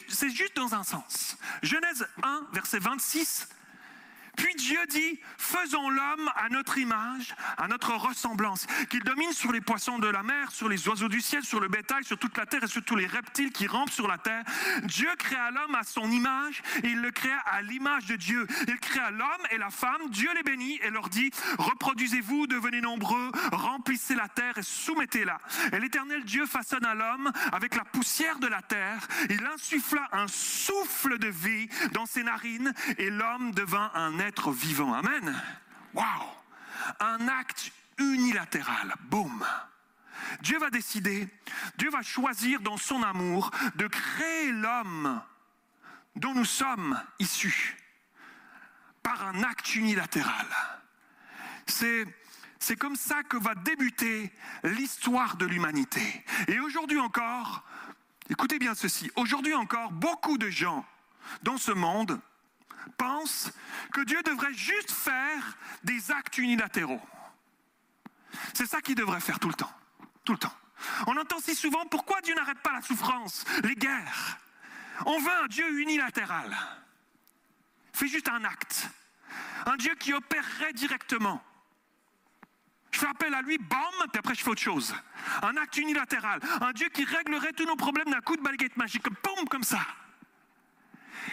[0.09, 1.37] C'est juste dans un sens.
[1.63, 3.49] Genèse 1, verset 26.
[4.37, 9.61] Puis Dieu dit, faisons l'homme à notre image, à notre ressemblance, qu'il domine sur les
[9.61, 12.47] poissons de la mer, sur les oiseaux du ciel, sur le bétail, sur toute la
[12.47, 14.45] terre et sur tous les reptiles qui rampent sur la terre.
[14.85, 18.47] Dieu créa l'homme à son image et il le créa à l'image de Dieu.
[18.69, 23.31] Il créa l'homme et la femme, Dieu les bénit et leur dit, reproduisez-vous, devenez nombreux,
[23.53, 25.39] remplissez la terre et soumettez-la.
[25.73, 29.07] Et l'éternel Dieu façonna l'homme avec la poussière de la terre.
[29.31, 34.95] Il insuffla un souffle de vie dans ses narines et l'homme devint un être vivant.
[34.95, 35.35] Amen.
[35.95, 36.07] Waouh!
[37.01, 38.95] Un acte unilatéral.
[39.09, 39.45] Boum.
[40.41, 41.29] Dieu va décider,
[41.79, 45.23] Dieu va choisir dans son amour de créer l'homme
[46.17, 47.77] dont nous sommes issus
[49.03, 50.47] par un acte unilatéral.
[51.67, 52.07] C'est
[52.59, 54.33] c'est comme ça que va débuter
[54.65, 56.25] l'histoire de l'humanité.
[56.49, 57.63] Et aujourd'hui encore,
[58.29, 60.85] écoutez bien ceci, aujourd'hui encore, beaucoup de gens
[61.43, 62.21] dans ce monde
[62.97, 63.53] pensent
[63.93, 67.01] que Dieu devrait juste faire des actes unilatéraux.
[68.55, 69.73] C'est ça qu'il devrait faire tout le temps.
[70.25, 70.55] Tout le temps.
[71.07, 74.39] On entend si souvent pourquoi Dieu n'arrête pas la souffrance, les guerres?
[75.05, 76.57] On veut un Dieu unilatéral.
[77.93, 78.89] Fais juste un acte.
[79.67, 81.43] Un Dieu qui opérerait directement.
[82.91, 83.79] Je fais appel à lui, bam,
[84.11, 84.95] puis après je fais autre chose.
[85.43, 86.41] Un acte unilatéral.
[86.61, 89.05] Un Dieu qui réglerait tous nos problèmes d'un coup de baguette magique.
[89.23, 89.81] Boum, comme ça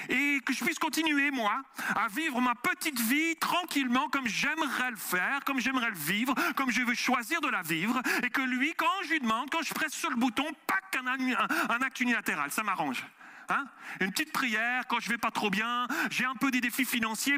[0.09, 1.61] et que je puisse continuer, moi,
[1.95, 6.71] à vivre ma petite vie tranquillement comme j'aimerais le faire, comme j'aimerais le vivre, comme
[6.71, 9.73] je veux choisir de la vivre, et que lui, quand je lui demande, quand je
[9.73, 13.03] presse sur le bouton, pas qu'un un acte unilatéral, ça m'arrange.
[13.53, 13.65] Hein?
[13.99, 17.37] Une petite prière quand je vais pas trop bien, j'ai un peu des défis financiers,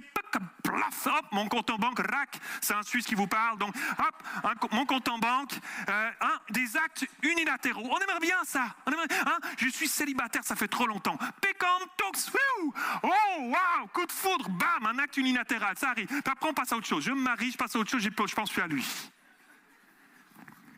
[1.32, 5.08] mon compte en banque, rac, c'est un Suisse qui vous parle, donc hop, mon compte
[5.10, 5.60] en banque,
[5.90, 6.12] euh,
[6.50, 7.88] des actes unilatéraux.
[7.92, 8.76] On aimerait bien ça.
[8.88, 9.38] Hein?
[9.58, 11.18] Je suis célibataire, ça fait trop longtemps.
[11.42, 12.72] Pécam, tox, oh
[13.04, 16.10] waouh, coup de foudre, bam, un acte unilatéral, ça arrive.
[16.26, 17.04] Après on passe à autre chose.
[17.04, 18.86] Je me marie, je passe à autre chose, je pense plus à lui.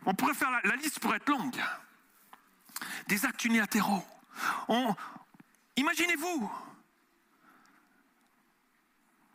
[0.06, 1.58] On pourrait faire la, liste pour être longue.
[3.08, 4.06] Des actes unilatéraux.
[4.70, 4.96] On,
[5.78, 6.52] Imaginez-vous,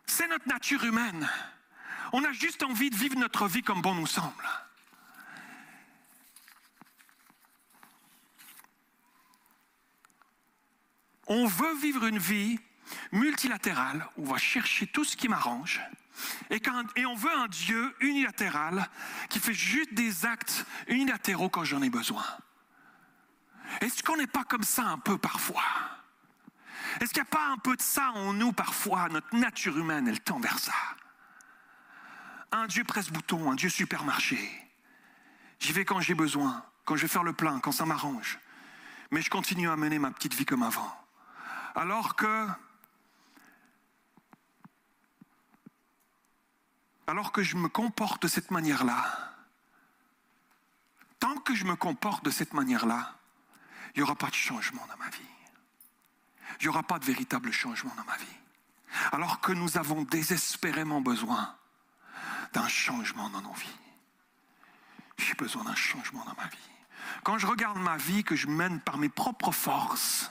[0.06, 1.28] c'est notre nature humaine.
[2.12, 4.48] On a juste envie de vivre notre vie comme bon nous semble.
[11.28, 12.58] On veut vivre une vie
[13.12, 15.80] multilatérale où on va chercher tout ce qui m'arrange.
[16.50, 16.60] Et,
[16.96, 18.90] et, on veut un Dieu unilatéral
[19.30, 22.24] qui fait juste des actes unilatéraux quand j'en ai besoin.
[23.80, 25.62] Est-ce qu'on n'est pas comme ça un peu parfois?
[27.00, 29.08] Est-ce qu'il n'y a pas un peu de ça en nous parfois?
[29.08, 30.74] Notre nature humaine, elle tend vers ça.
[32.50, 34.38] Un Dieu presse-bouton, un Dieu supermarché.
[35.58, 38.38] J'y vais quand j'ai besoin, quand je vais faire le plein, quand ça m'arrange.
[39.10, 40.92] Mais je continue à mener ma petite vie comme avant.
[41.74, 42.48] Alors que
[47.06, 49.34] alors que je me comporte de cette manière-là,
[51.18, 53.16] tant que je me comporte de cette manière-là,
[53.94, 55.41] il n'y aura pas de changement dans ma vie
[56.62, 58.38] il n'y aura pas de véritable changement dans ma vie.
[59.10, 61.56] Alors que nous avons désespérément besoin
[62.52, 63.78] d'un changement dans nos vies.
[65.18, 66.58] J'ai besoin d'un changement dans ma vie.
[67.24, 70.30] Quand je regarde ma vie que je mène par mes propres forces,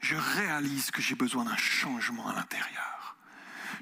[0.00, 3.16] je réalise que j'ai besoin d'un changement à l'intérieur.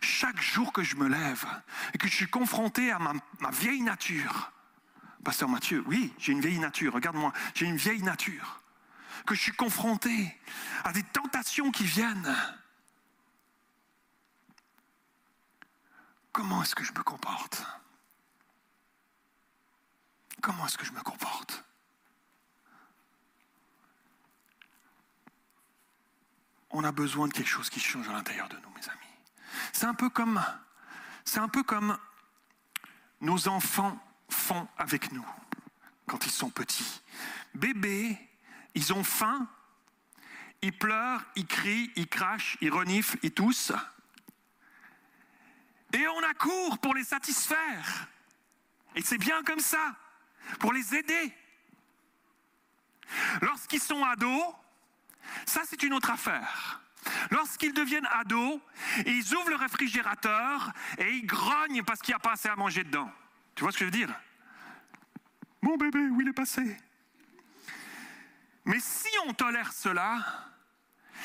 [0.02, 1.46] Chaque jour que je me lève
[1.94, 4.52] et que je suis confronté à ma, ma vieille nature,
[5.24, 8.57] Pasteur Mathieu, oui, j'ai une vieille nature, regarde-moi, j'ai une vieille nature
[9.26, 10.36] que je suis confronté
[10.84, 12.34] à des tentations qui viennent,
[16.32, 17.64] comment est-ce que je me comporte?
[20.40, 21.64] Comment est-ce que je me comporte?
[26.70, 28.98] On a besoin de quelque chose qui change à l'intérieur de nous, mes amis.
[29.72, 31.98] C'est un peu comme,
[33.20, 33.98] nos enfants
[34.28, 35.26] font avec nous
[36.06, 37.02] quand ils sont petits.
[37.54, 38.27] Bébé
[38.78, 39.48] ils ont faim,
[40.62, 43.72] ils pleurent, ils crient, ils crachent, ils reniflent, ils toussent.
[45.92, 48.06] Et on accourt pour les satisfaire.
[48.94, 49.96] Et c'est bien comme ça,
[50.60, 51.34] pour les aider.
[53.42, 54.54] Lorsqu'ils sont ados,
[55.44, 56.80] ça c'est une autre affaire.
[57.32, 58.60] Lorsqu'ils deviennent ados,
[59.06, 62.84] ils ouvrent le réfrigérateur et ils grognent parce qu'il n'y a pas assez à manger
[62.84, 63.10] dedans.
[63.56, 64.14] Tu vois ce que je veux dire?
[65.62, 66.76] Mon bébé, où il est passé?
[68.68, 70.24] Mais si on tolère cela,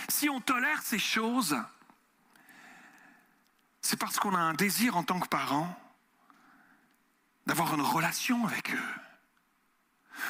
[0.09, 1.57] si on tolère ces choses,
[3.81, 5.77] c'est parce qu'on a un désir en tant que parent
[7.45, 8.95] d'avoir une relation avec eux,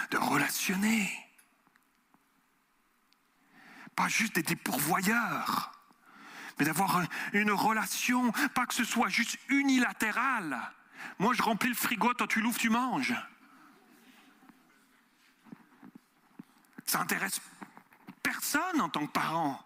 [0.09, 1.09] de relationner.
[3.95, 5.71] Pas juste des pourvoyeurs,
[6.57, 10.59] mais d'avoir un- une relation, pas que ce soit juste unilatéral.
[11.19, 13.13] Moi, je remplis le frigo, toi tu l'ouvres, tu manges.
[16.93, 17.41] Ça intéresse
[18.21, 19.59] personne en tant que parent.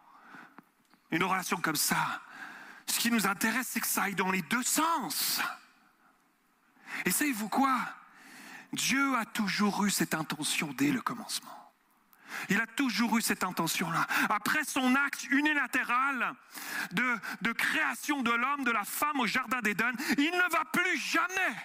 [1.11, 2.21] Une relation comme ça.
[2.85, 5.41] Ce qui nous intéresse, c'est que ça aille dans les deux sens.
[7.03, 7.77] Et savez-vous quoi?
[8.71, 11.73] Dieu a toujours eu cette intention dès le commencement.
[12.47, 14.07] Il a toujours eu cette intention-là.
[14.29, 16.33] Après son acte unilatéral
[16.91, 20.97] de, de création de l'homme, de la femme au Jardin d'Éden, il ne va plus
[20.97, 21.55] jamais,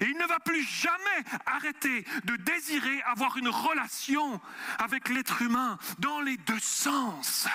[0.00, 4.40] et il ne va plus jamais arrêter de désirer avoir une relation
[4.78, 7.48] avec l'être humain dans les deux sens.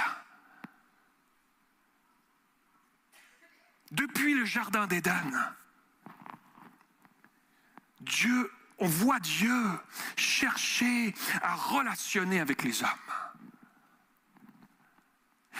[3.91, 5.53] Depuis le Jardin d'Éden,
[7.99, 9.63] Dieu, on voit Dieu
[10.15, 12.89] chercher à relationner avec les hommes.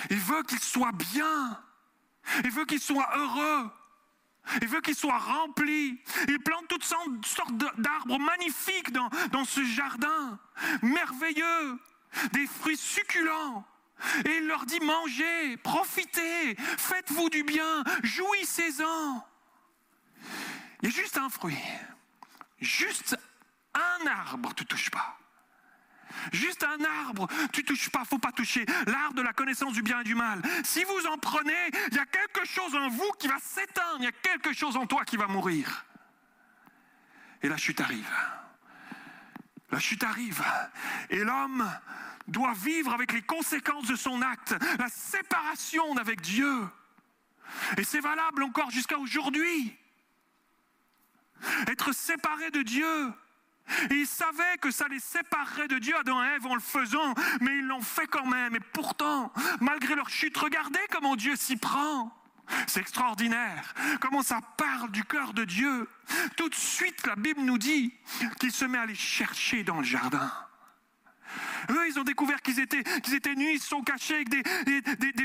[0.09, 1.61] Il veut qu'ils soient bien.
[2.43, 3.69] Il veut qu'ils soient heureux.
[4.61, 5.99] Il veut qu'ils soient remplis.
[6.27, 10.39] Il plante toutes sortes d'arbres magnifiques dans, dans ce jardin,
[10.81, 11.79] merveilleux,
[12.33, 13.65] des fruits succulents.
[14.25, 19.23] Et il leur dit mangez, profitez, faites-vous du bien, jouissez-en.
[20.81, 21.57] Il y a juste un fruit.
[22.59, 23.17] Juste
[23.73, 25.20] un arbre, tu touches pas.
[26.31, 28.65] Juste un arbre, tu touches pas, faut pas toucher.
[28.87, 30.41] L'arbre de la connaissance du bien et du mal.
[30.63, 34.05] Si vous en prenez, il y a quelque chose en vous qui va s'éteindre, il
[34.05, 35.85] y a quelque chose en toi qui va mourir.
[37.41, 38.09] Et la chute arrive.
[39.71, 40.43] La chute arrive.
[41.09, 41.69] Et l'homme
[42.27, 46.67] doit vivre avec les conséquences de son acte, la séparation avec Dieu.
[47.77, 49.75] Et c'est valable encore jusqu'à aujourd'hui
[51.67, 53.13] être séparés de Dieu.
[53.89, 57.57] Ils savaient que ça les séparerait de Dieu, Adam et Ève, en le faisant, mais
[57.57, 58.55] ils l'ont fait quand même.
[58.55, 62.15] Et pourtant, malgré leur chute, regardez comment Dieu s'y prend.
[62.67, 63.73] C'est extraordinaire.
[63.99, 65.87] Comment ça parle du cœur de Dieu.
[66.35, 67.93] Tout de suite, la Bible nous dit
[68.39, 70.31] qu'il se met à les chercher dans le jardin.
[71.69, 74.43] Eux, ils ont découvert qu'ils étaient, qu'ils nus, ils sont cachés avec des,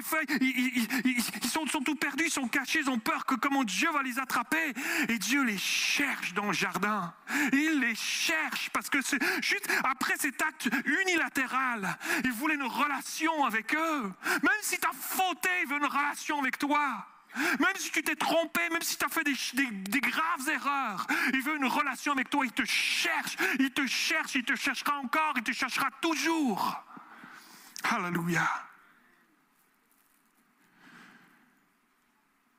[0.03, 3.91] feuilles, ils, sont, sont tout perdus, ils sont cachés, ils ont peur que comment Dieu
[3.93, 4.73] va les attraper.
[5.09, 7.15] Et Dieu les cherche dans le jardin.
[7.53, 8.99] Il les cherche parce que
[9.41, 14.13] juste après cet acte unilatéral, il voulait une relation avec eux.
[14.43, 17.07] Même si tu as fauté, il veut une relation avec toi.
[17.37, 21.57] Même si tu t'es trompé, même si tu as fait des, graves erreurs, il veut
[21.57, 25.43] une relation avec toi, il te cherche, il te cherche, il te cherchera encore, il
[25.43, 26.83] te cherchera toujours.
[27.85, 28.49] Alléluia.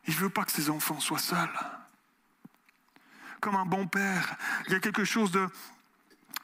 [0.07, 1.59] Il ne veut pas que ses enfants soient seuls.
[3.41, 4.35] Comme un bon père,
[4.67, 5.47] il y a quelque chose de...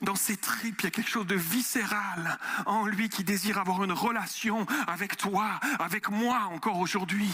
[0.01, 3.83] Dans ses tripes, il y a quelque chose de viscéral en lui qui désire avoir
[3.83, 7.31] une relation avec toi, avec moi encore aujourd'hui.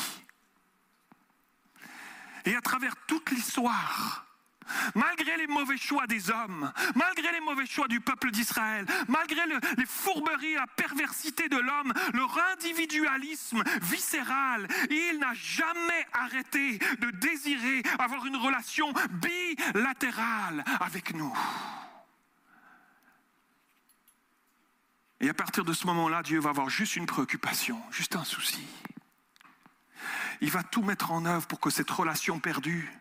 [2.50, 4.26] Et à travers toute l'histoire,
[4.96, 9.60] malgré les mauvais choix des hommes, malgré les mauvais choix du peuple d'Israël, malgré le-
[9.78, 17.84] les fourberies, la perversité de l'homme, leur individualisme viscéral, il n'a jamais arrêté de désirer
[18.00, 21.36] avoir une relation bilatérale avec nous.
[25.22, 28.66] Et à partir de ce moment-là, Dieu va avoir juste une préoccupation, juste un souci.
[30.42, 32.92] Il va tout mettre en œuvre pour que cette relation perdue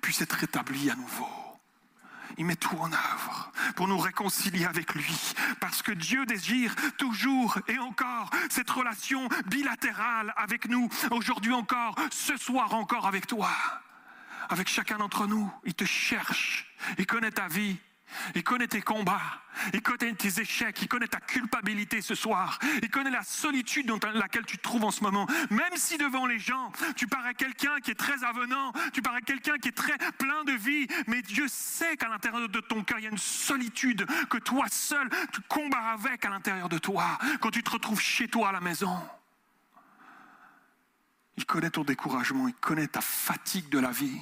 [0.00, 1.28] puisse être rétablie à nouveau.
[2.38, 5.34] Il met tout en œuvre pour nous réconcilier avec lui.
[5.60, 10.88] Parce que Dieu désire toujours et encore cette relation bilatérale avec nous.
[11.10, 13.50] Aujourd'hui encore, ce soir encore avec toi.
[14.48, 15.50] Avec chacun d'entre nous.
[15.64, 16.66] Il te cherche.
[16.98, 17.76] Il connaît ta vie.
[18.34, 19.42] Il connaît tes combats,
[19.72, 23.98] il connaît tes échecs, il connaît ta culpabilité ce soir, il connaît la solitude dans
[24.12, 25.26] laquelle tu te trouves en ce moment.
[25.50, 29.58] Même si devant les gens, tu parais quelqu'un qui est très avenant, tu parais quelqu'un
[29.58, 33.04] qui est très plein de vie, mais Dieu sait qu'à l'intérieur de ton cœur, il
[33.04, 37.50] y a une solitude que toi seul, tu combats avec à l'intérieur de toi, quand
[37.50, 38.96] tu te retrouves chez toi à la maison.
[41.36, 44.20] Il connaît ton découragement, il connaît ta fatigue de la vie,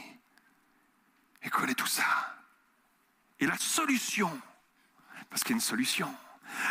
[1.44, 2.33] il connaît tout ça.
[3.40, 4.30] Et la solution,
[5.30, 6.14] parce qu'il y a une solution,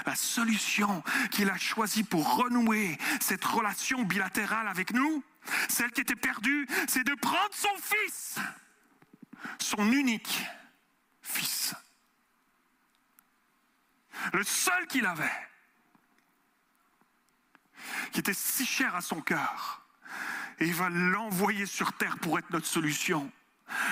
[0.05, 5.23] la solution qu'il a choisie pour renouer cette relation bilatérale avec nous,
[5.69, 8.35] celle qui était perdue, c'est de prendre son fils,
[9.59, 10.45] son unique
[11.21, 11.75] fils,
[14.33, 15.29] le seul qu'il avait,
[18.11, 19.85] qui était si cher à son cœur,
[20.59, 23.31] et il va l'envoyer sur terre pour être notre solution.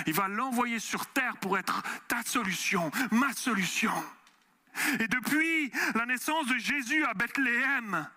[0.07, 3.93] Il va l'envoyer sur terre pour être ta solution, ma solution.
[4.99, 8.07] Et depuis la naissance de Jésus à Bethléem,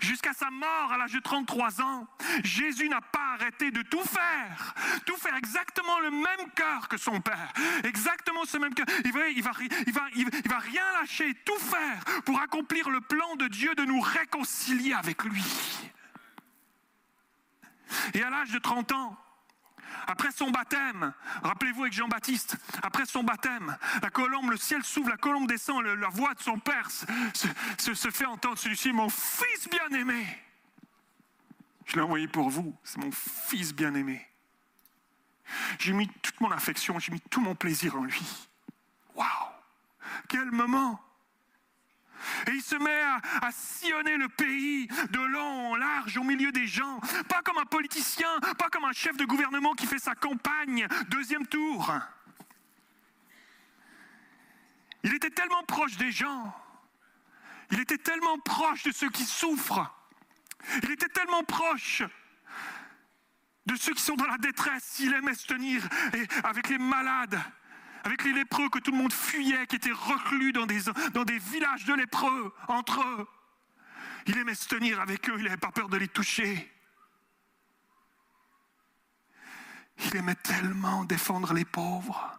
[0.00, 2.06] Jusqu'à sa mort à l'âge de 33 ans,
[2.44, 4.74] Jésus n'a pas arrêté de tout faire.
[5.04, 7.52] Tout faire exactement le même cœur que son Père.
[7.82, 8.86] Exactement ce même cœur.
[9.04, 9.50] Il va, il, va,
[9.86, 13.84] il, va, il va rien lâcher, tout faire pour accomplir le plan de Dieu de
[13.84, 15.44] nous réconcilier avec lui.
[18.14, 19.18] Et à l'âge de 30 ans,
[20.06, 25.16] après son baptême, rappelez-vous avec Jean-Baptiste, après son baptême, la colombe, le ciel s'ouvre, la
[25.16, 27.06] colombe descend, la voix de son père se,
[27.78, 28.58] se- se fait entendre.
[28.58, 30.26] Celui-ci, mon fils bien-aimé.
[31.86, 34.26] Je l'ai envoyé pour vous, c'est mon fils bien-aimé.
[35.78, 38.48] J'ai mis toute mon affection, j'ai mis tout mon plaisir en lui.
[39.14, 39.28] Waouh!
[40.28, 41.00] Quel moment!
[42.46, 43.02] Et il se met
[43.42, 47.00] à, sillonner le pays de long en large au milieu des gens.
[47.28, 50.86] Pas comme un politicien, pas comme un chef de gouvernement qui fait sa campagne.
[51.08, 51.92] Deuxième tour.
[55.02, 56.54] Il était tellement proche des gens.
[57.70, 59.92] Il était tellement proche de ceux qui souffrent.
[60.82, 62.02] Il était tellement proche
[63.66, 64.98] de ceux qui sont dans la détresse.
[65.00, 65.82] Il aimait se tenir
[66.42, 67.38] avec les malades,
[68.04, 71.94] avec les lépreux que tout le monde fuyait, qui étaient reclus dans des, villages de
[71.94, 73.26] lépreux entre eux.
[74.26, 76.70] Il aimait se tenir avec eux, il n'avait pas peur de les toucher.
[80.04, 82.38] Il aimait tellement défendre les pauvres,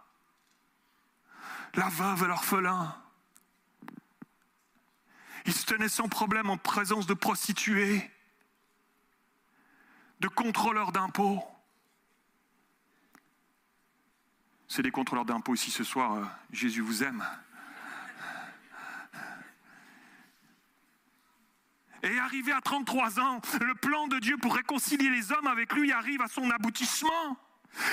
[1.74, 2.96] la veuve et l'orphelin.
[5.46, 8.08] Il se tenait sans problème en présence de prostituées,
[10.20, 11.42] de contrôleurs d'impôts.
[14.68, 16.14] C'est des contrôleurs d'impôts ici ce soir.
[16.14, 17.24] euh, Jésus vous aime.
[22.02, 25.92] Et arrivé à 33 ans, le plan de Dieu pour réconcilier les hommes avec lui
[25.92, 27.36] arrive à son aboutissement.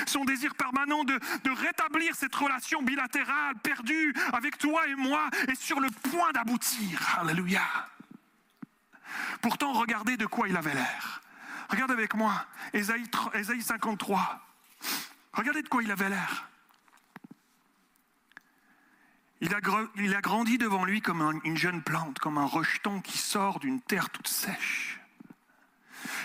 [0.06, 1.18] Son désir permanent de,
[1.50, 7.18] rétablir cette relation bilatérale perdue avec toi et moi est sur le point d'aboutir.
[7.20, 7.62] Alléluia.
[9.42, 11.20] Pourtant, regardez de quoi il avait l'air.
[11.68, 14.40] Regardez avec moi, Ésaïe 53.
[15.32, 16.48] Regardez de quoi il avait l'air.
[19.44, 23.60] Il a, grandi devant lui comme un- une jeune plante, comme un rejeton qui sort
[23.60, 24.98] d'une terre toute sèche.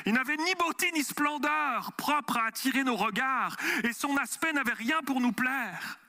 [0.06, 4.74] Il n'avait ni beauté ni splendeur propre à attirer nos regards, et son aspect n'avait
[4.74, 6.00] rien pour nous plaire.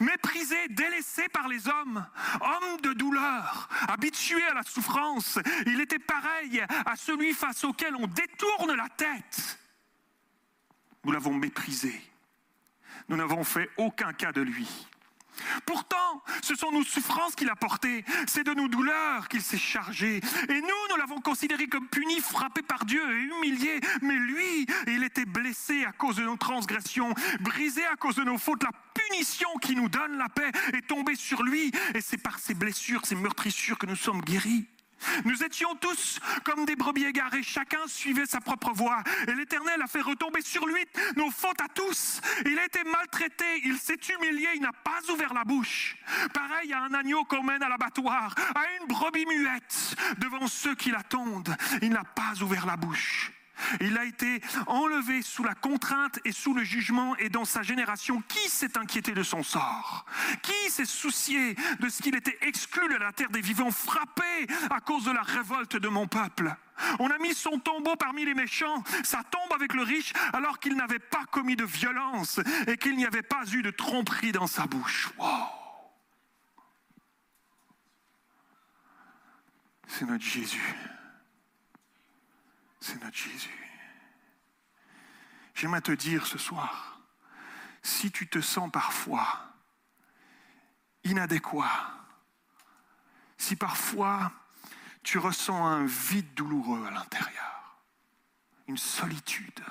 [0.00, 2.06] Méprisé, délaissé par les hommes,
[2.40, 8.06] homme de douleur, habitué à la souffrance, il était pareil à celui face auquel on
[8.06, 9.58] détourne la tête.
[11.04, 11.98] Nous l'avons méprisé.
[13.08, 14.68] Nous n'avons fait aucun cas de lui.
[15.66, 20.20] Pourtant, ce sont nos souffrances qu'il a portées, c'est de nos douleurs qu'il s'est chargé.
[20.48, 23.80] Et nous, nous l'avons considéré comme puni, frappé par Dieu et humilié.
[24.02, 28.38] Mais lui, il était blessé à cause de nos transgressions, brisé à cause de nos
[28.38, 28.62] fautes.
[28.62, 31.72] La punition qui nous donne la paix est tombée sur lui.
[31.94, 34.66] Et c'est par ses blessures, ses meurtrissures que nous sommes guéris.
[35.24, 39.02] Nous étions tous comme des brebis égarées, chacun suivait sa propre voie.
[39.28, 40.84] Et l'Éternel a fait retomber sur lui
[41.16, 42.20] nos fautes à tous.
[42.46, 45.96] Il a été maltraité, il s'est humilié, il n'a pas ouvert la bouche.
[46.32, 50.90] Pareil à un agneau qu'on mène à l'abattoir, à une brebis muette devant ceux qui
[50.90, 51.56] l'attendent.
[51.82, 53.32] Il n'a pas ouvert la bouche.
[53.80, 58.22] Il a été enlevé sous la contrainte et sous le jugement et dans sa génération,
[58.28, 60.04] qui s'est inquiété de son sort?
[60.42, 64.80] Qui s'est soucié de ce qu'il était exclu de la terre des vivants, frappé à
[64.80, 66.54] cause de la révolte de mon peuple?
[66.98, 70.76] On a mis son tombeau parmi les méchants, sa tombe avec le riche, alors qu'il
[70.76, 74.66] n'avait pas commis de violence et qu'il n'y avait pas eu de tromperie dans sa
[74.66, 75.10] bouche.
[79.86, 80.74] C'est notre Jésus.
[82.90, 83.70] C'est notre Jésus.
[85.54, 87.00] J'aimerais te dire ce soir,
[87.82, 89.54] si tu te sens parfois
[91.04, 91.70] inadéquat,
[93.38, 94.32] si parfois
[95.04, 97.78] tu ressens un vide douloureux à l'intérieur,
[98.66, 99.64] une solitude,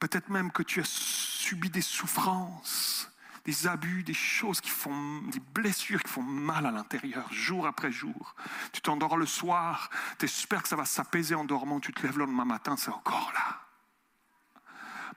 [0.00, 3.08] peut-être même que tu as subi des souffrances,
[3.46, 7.92] des abus, des choses qui font, des blessures qui font mal à l'intérieur, jour après
[7.92, 8.34] jour.
[8.72, 9.88] Tu t'endors le soir,
[10.18, 12.90] tu espères que ça va s'apaiser en dormant, tu te lèves le lendemain matin, c'est
[12.90, 13.60] encore là.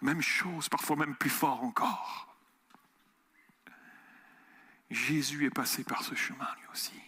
[0.04, 2.36] Même chose, parfois même plus fort encore.
[4.92, 7.02] Jésus est passé par ce chemin lui aussi.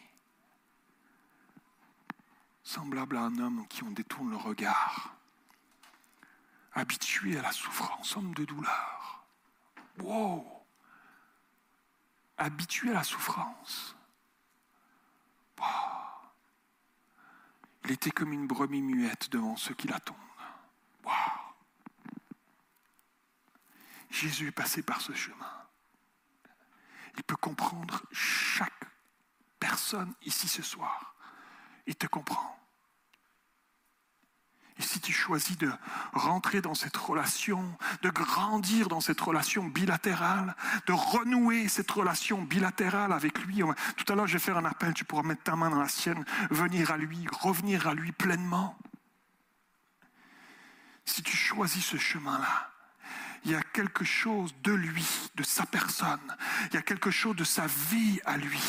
[2.63, 5.13] Semblable à un homme qui on détourne le regard.
[6.73, 9.23] Habitué à la souffrance, homme de douleur.
[9.99, 10.60] Wow!
[12.41, 13.95] Habitué à la souffrance.
[17.83, 20.15] Il était comme une brebis muette devant ceux qui l'attendent.
[21.03, 21.11] Wow.
[24.09, 25.51] Jésus est passé par ce chemin.
[27.17, 28.85] Il peut comprendre chaque
[29.59, 31.15] personne ici ce soir.
[31.85, 32.60] Il te comprend.
[34.81, 35.71] Et si tu choisis de
[36.11, 40.55] rentrer dans cette relation, de grandir dans cette relation bilatérale,
[40.87, 43.61] de renouer cette relation bilatérale avec lui,
[43.95, 45.87] tout à l'heure je vais faire un appel, tu pourras mettre ta main dans la
[45.87, 48.75] sienne, venir à lui, revenir à lui pleinement.
[51.05, 52.70] Si tu choisis ce chemin-là,
[53.43, 56.19] il y a quelque chose de lui, de sa personne,
[56.69, 58.61] il y a quelque chose de sa vie à lui,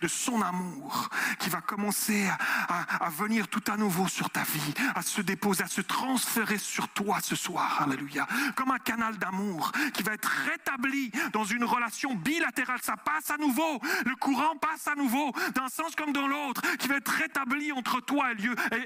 [0.00, 1.08] de son amour,
[1.38, 2.28] qui va commencer
[2.68, 6.88] à, venir tout à nouveau sur ta vie, à se déposer, à se transférer sur
[6.88, 7.82] toi ce soir.
[7.82, 8.26] Alléluia.
[8.56, 12.80] Comme un canal d'amour qui va être rétabli dans une relation bilatérale.
[12.82, 13.80] Ça passe à nouveau.
[14.04, 18.00] Le courant passe à nouveau, d'un sens comme dans l'autre, qui va être rétabli entre
[18.00, 18.32] toi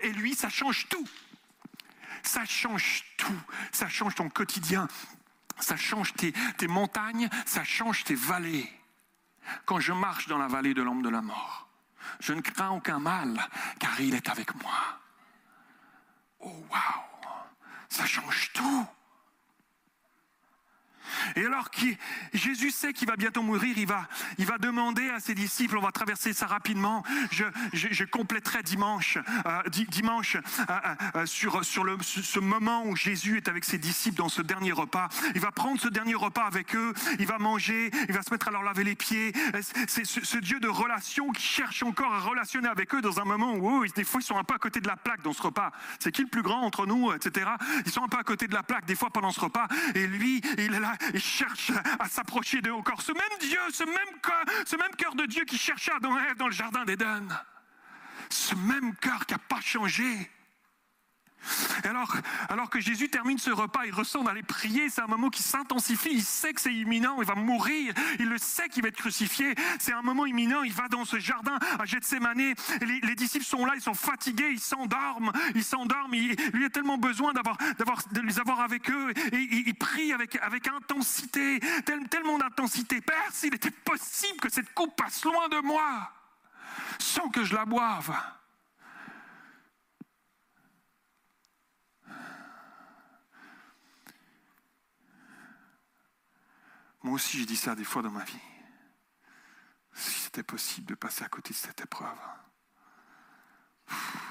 [0.03, 0.35] et lui.
[0.35, 1.07] Ça change tout.
[2.23, 3.41] Ça change tout.
[3.73, 4.89] Ça change ton quotidien.
[5.59, 6.33] Ça change tes,
[6.69, 8.71] montagnes, ça change tes vallées.
[9.67, 11.69] Quand je marche dans la vallée de l'ombre de la mort,
[12.21, 13.39] je ne crains aucun mal,
[13.79, 15.01] car il est avec moi.
[16.41, 17.35] Oh waouh,
[17.89, 18.87] ça change tout.
[21.37, 21.71] Et alors
[22.33, 25.83] Jésus sait qu'il va bientôt mourir, il va, il va demander à ses disciples, on
[25.83, 27.03] va traverser ça rapidement,
[27.33, 33.65] je, compléterai dimanche, euh, dimanche euh, euh, sur, sur ce moment où Jésus est avec
[33.65, 35.09] ses disciples dans ce dernier repas.
[35.35, 38.49] Il va prendre ce dernier repas avec eux, il va manger, il va se mettre
[38.49, 39.33] à leur laver les pieds.
[39.89, 43.55] C'est ce, Dieu de relation qui cherche encore à relationner avec eux dans un moment
[43.55, 45.73] où des fois ils sont un peu à côté de la plaque dans ce repas.
[45.99, 47.51] C'est qui le plus grand entre nous, etc.
[47.87, 49.69] Ils sont un peu à côté de la plaque des fois pendant ce repas.
[49.95, 53.03] Et lui, il est là, il cherche à s'approcher d'eux encore.
[53.03, 56.15] Ce même Dieu, ce même cœur, ce même cœur de Dieu qui cherchait à dans,
[56.37, 57.29] dans le jardin d'Éden.
[58.31, 60.31] Ce même cœur qui n'a pas changé.
[61.85, 62.17] Et alors,
[62.49, 66.11] alors que Jésus termine ce repas, il ressent d'aller prier, c'est un moment qui s'intensifie,
[66.13, 69.55] il sait que c'est imminent, il va mourir, il le sait qu'il va être crucifié,
[69.79, 73.45] c'est un moment imminent, il va dans ce jardin à Gethsemane, et les, les disciples
[73.45, 77.57] sont là, ils sont fatigués, ils s'endorment, ils s'endorment, il, lui a tellement besoin d'avoir,
[77.79, 81.61] d'avoir, de les avoir avec eux, et il, prie avec, avec intensité,
[82.11, 83.01] tellement d'intensité.
[83.01, 86.13] Père, s'il était possible que cette coupe passe loin de moi,
[86.99, 88.15] sans que je la boive.
[97.05, 98.41] Moi aussi, j'ai dit ça des fois dans ma vie.
[99.93, 102.19] Si c'était possible de passer à côté de cette épreuve.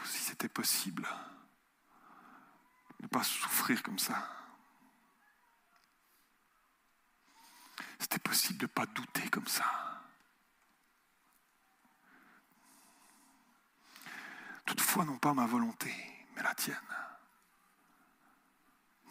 [0.05, 1.07] Si c'était possible
[2.99, 4.27] de ne pas souffrir comme ça.
[7.99, 9.65] C'était possible de ne pas douter comme ça.
[14.65, 15.93] Toutefois, non pas ma volonté,
[16.35, 16.75] mais la tienne.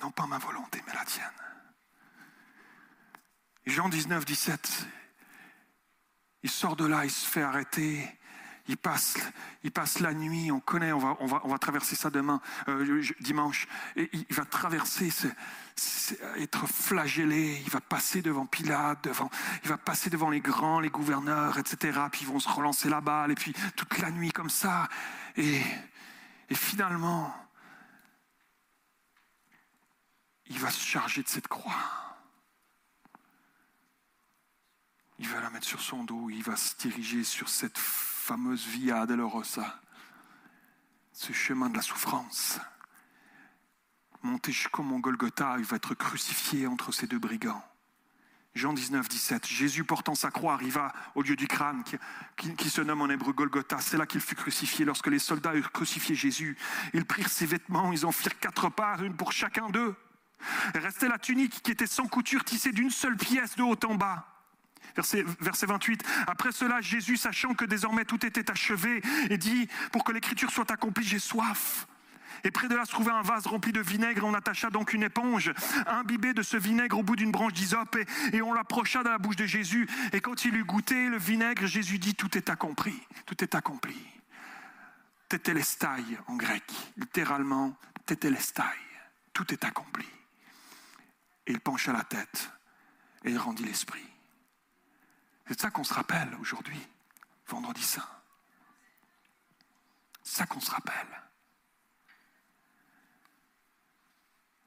[0.00, 1.30] Non pas ma volonté, mais la tienne.
[3.64, 4.86] Jean 19, 17,
[6.42, 8.08] il sort de là, il se fait arrêter,
[8.66, 9.16] il passe,
[9.62, 12.40] il passe la nuit, on connaît, on va, on va, on va traverser ça demain,
[12.66, 15.10] euh, dimanche, et il va traverser,
[16.38, 19.30] être flagellé, il va passer devant Pilate, devant,
[19.62, 22.00] il va passer devant les grands, les gouverneurs, etc.
[22.10, 24.88] Puis ils vont se relancer la balle, et puis toute la nuit comme ça,
[25.36, 25.60] et,
[26.48, 27.32] et finalement,
[30.46, 32.11] il va se charger de cette croix.
[35.22, 39.06] Il va la mettre sur son dos, il va se diriger sur cette fameuse Via
[39.06, 39.80] Dolorosa,
[41.12, 42.58] ce chemin de la souffrance.
[44.24, 47.64] Monter jusqu'au mont Golgotha, il va être crucifié entre ces deux brigands.
[48.56, 49.46] Jean 19, 17.
[49.46, 51.84] Jésus portant sa croix arriva au lieu du crâne
[52.36, 53.78] qui, qui se nomme en hébreu Golgotha.
[53.80, 54.84] C'est là qu'il fut crucifié.
[54.84, 56.58] Lorsque les soldats eurent crucifié Jésus,
[56.94, 59.94] ils prirent ses vêtements, ils en firent quatre parts, une pour chacun d'eux.
[60.74, 64.31] Restait la tunique qui était sans couture, tissée d'une seule pièce de haut en bas.
[64.94, 65.24] Verset,
[65.66, 66.04] 28.
[66.26, 70.70] Après cela, Jésus, sachant que désormais tout était achevé, et dit, pour que l'écriture soit
[70.70, 71.86] accomplie, j'ai soif.
[72.44, 74.24] Et près de là se trouvait un vase rempli de vinaigre.
[74.24, 75.52] On attacha donc une éponge
[75.86, 77.96] imbibée de ce vinaigre au bout d'une branche d'hysope
[78.32, 79.88] et, on l'approcha dans la bouche de Jésus.
[80.12, 82.94] Et quand il eut goûté le vinaigre, Jésus dit Tout est accompli.
[83.26, 83.96] Tout est accompli.
[85.28, 86.64] Tétélestai en grec.
[86.96, 87.76] Littéralement,
[88.06, 88.62] tétélestai.
[89.32, 90.06] Tout est accompli.
[91.46, 92.50] Et il pencha la tête
[93.24, 94.11] et il rendit l'esprit.
[95.46, 96.80] C'est ça qu'on se rappelle aujourd'hui,
[97.46, 98.08] vendredi saint.
[100.22, 101.22] C'est ça qu'on se rappelle.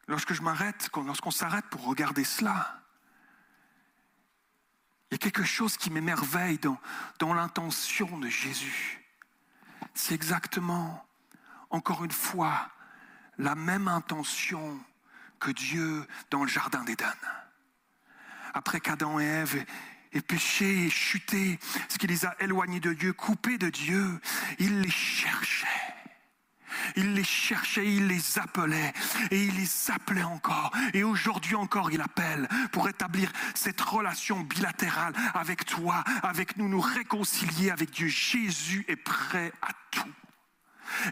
[0.07, 2.83] Lorsque je m'arrête, lorsqu'on s'arrête pour regarder cela,
[5.09, 6.79] il y a quelque chose qui m'émerveille dans,
[7.19, 9.03] dans l'intention de Jésus.
[9.93, 11.07] C'est exactement,
[11.69, 12.69] encore une fois,
[13.37, 14.79] la même intention
[15.39, 17.13] que Dieu dans le Jardin d'Éden.
[18.53, 19.65] Après qu'Adam et Ève
[20.15, 21.59] et péché et chuté,
[21.89, 24.19] ce qui les a éloignés de Dieu, coupés de Dieu,
[24.57, 25.67] il les cherchait.
[26.95, 28.93] Il les cherchait, il les appelait
[29.31, 30.71] et il les appelait encore.
[30.93, 36.81] Et aujourd'hui encore, il appelle pour établir cette relation bilatérale avec toi, avec nous, nous
[36.81, 38.07] réconcilier avec Dieu.
[38.07, 40.13] Jésus est prêt à tout.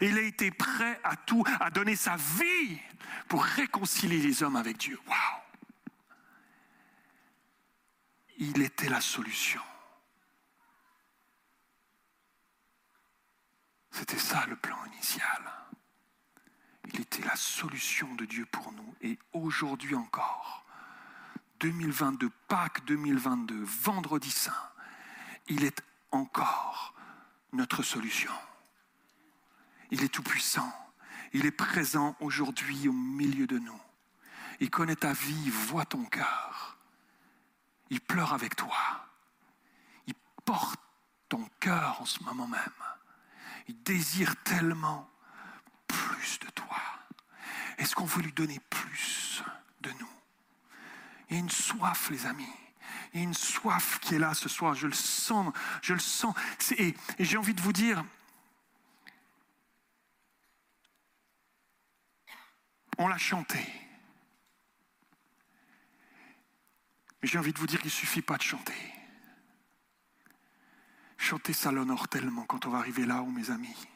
[0.01, 2.79] Il a été prêt à tout, à donner sa vie
[3.27, 4.99] pour réconcilier les hommes avec Dieu.
[5.07, 5.42] Waouh!
[8.37, 9.61] Il était la solution.
[13.91, 15.41] C'était ça le plan initial.
[16.91, 18.95] Il était la solution de Dieu pour nous.
[19.01, 20.65] Et aujourd'hui encore,
[21.59, 24.71] 2022, Pâques 2022, vendredi saint,
[25.47, 25.81] il est
[26.11, 26.93] encore
[27.51, 28.31] notre solution.
[29.91, 30.71] Il est tout puissant.
[31.33, 33.81] Il est présent aujourd'hui au milieu de nous.
[34.59, 36.72] Il connaît ta vie, voit ton cœur.
[37.93, 39.07] Il pleure avec toi.
[40.07, 40.15] Il
[40.45, 40.79] porte
[41.29, 42.59] ton cœur en ce moment même.
[43.67, 45.07] Il désire tellement
[45.87, 46.81] plus de toi.
[47.77, 49.43] Est-ce qu'on veut lui donner plus
[49.81, 50.09] de nous?
[51.29, 52.49] Il y a une soif, les amis.
[53.13, 54.73] Il y a une soif qui est là ce soir.
[54.73, 55.53] Je le sens.
[55.83, 56.33] Je le sens.
[56.71, 58.03] Et, et j'ai envie de vous dire,
[62.97, 63.82] on l'a chanté.
[67.23, 68.93] Mais j'ai envie de vous dire qu'il ne suffit pas de chanter.
[71.17, 73.87] Chanter, ça l'honore tellement quand on va arriver là, où mes amis,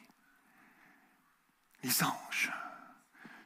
[1.82, 2.50] les anges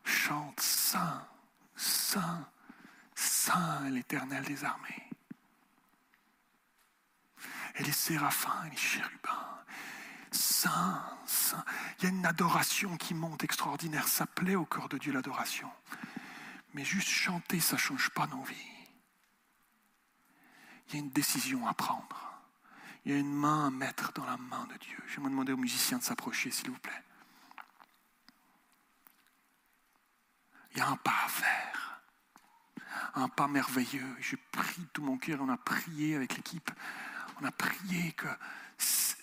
[0.04, 1.26] chantent Saint,
[1.74, 2.48] Saint,
[3.16, 5.10] Saint l'Éternel des armées.
[7.74, 9.64] Et les séraphins les chérubins,
[10.30, 11.64] Saint, Saint.
[11.98, 14.06] Il y a une adoration qui monte extraordinaire.
[14.06, 15.70] Ça plaît au cœur de Dieu, l'adoration.
[16.72, 18.71] Mais juste chanter, ça ne change pas nos vies.
[20.92, 22.42] Il y a une décision à prendre.
[23.04, 24.98] Il y a une main à mettre dans la main de Dieu.
[25.06, 27.02] Je vais demander aux musiciens de s'approcher, s'il vous plaît.
[30.72, 32.02] Il y a un pas à faire.
[33.14, 34.16] Un pas merveilleux.
[34.20, 35.40] Je prie de tout mon cœur.
[35.40, 36.70] On a prié avec l'équipe.
[37.40, 38.28] On a prié que
[38.78, 39.14] ce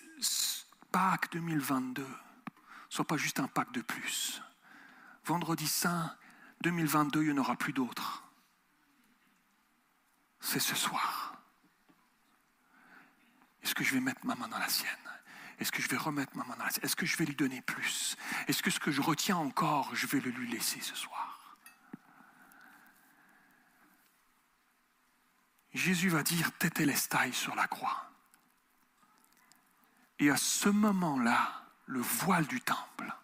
[0.90, 2.06] Pâques 2022
[2.88, 4.42] soit pas juste un Pâques de plus.
[5.24, 6.16] Vendredi Saint
[6.62, 8.24] 2022, il n'y en aura plus d'autres.
[10.40, 11.39] C'est ce soir.
[13.70, 14.90] Est-ce que je vais mettre ma main dans la sienne?
[15.60, 16.84] Est-ce que je vais remettre ma main dans la sienne?
[16.84, 18.16] Est-ce que je vais lui donner plus?
[18.48, 21.56] Est-ce que ce que je retiens encore, je vais le lui laisser ce soir?
[25.72, 28.10] Jésus va dire Tétélestai sur la croix.
[30.18, 33.14] Et à ce moment-là, le voile du temple,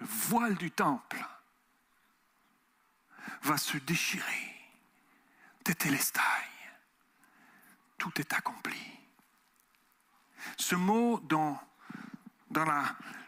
[0.00, 1.24] le voile du temple
[3.40, 4.54] va se déchirer.
[5.64, 6.20] Tétélestai
[7.98, 8.76] tout est accompli.
[10.56, 11.58] Ce mot dans,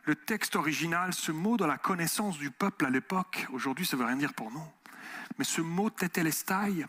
[0.04, 4.02] le texte original, ce mot dans la connaissance du peuple à l'époque, aujourd'hui ça ne
[4.02, 4.66] veut rien dire pour nous,
[5.38, 6.86] mais ce mot tétélestai,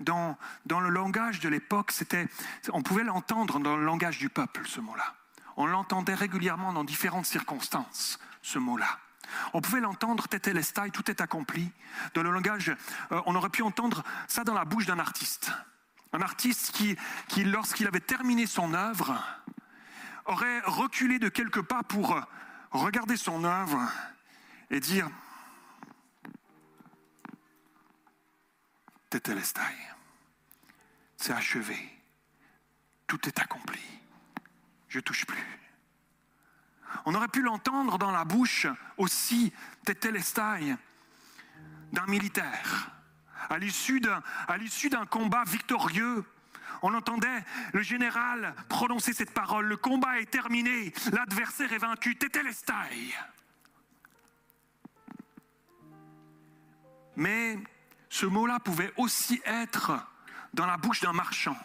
[0.00, 2.28] dans, dans le langage de l'époque, c'était,
[2.72, 5.14] on pouvait l'entendre dans le langage du peuple, ce mot-là.
[5.56, 8.98] On l'entendait régulièrement dans différentes circonstances, ce mot-là.
[9.52, 11.70] On pouvait l'entendre, tétélestai, tout est accompli.
[12.14, 12.74] Dans le langage,
[13.12, 15.50] euh, on aurait pu entendre ça dans la bouche d'un artiste.
[16.14, 16.96] Un artiste qui,
[17.26, 19.20] qui lorsqu'il avait terminé son œuvre,
[20.26, 22.16] aurait reculé de quelques pas pour
[22.70, 23.80] regarder son œuvre
[24.70, 25.10] et dire
[29.10, 29.60] Tétélestai,
[31.16, 31.76] c'est achevé,
[33.08, 33.82] tout est accompli,
[34.86, 35.58] je touche plus.
[37.06, 39.52] On aurait pu l'entendre dans la bouche aussi,
[39.84, 40.76] Tétélestai,
[41.92, 42.93] d'un militaire.
[43.50, 46.24] À l'issue d'un, combat victorieux,
[46.82, 49.66] on entendait le général prononcer cette parole.
[49.66, 52.16] Le combat est terminé, l'adversaire est vaincu.
[52.16, 53.14] Tétélestai.
[57.16, 57.58] Mais
[58.08, 59.92] ce mot-là pouvait aussi être
[60.52, 61.56] dans la bouche d'un marchand.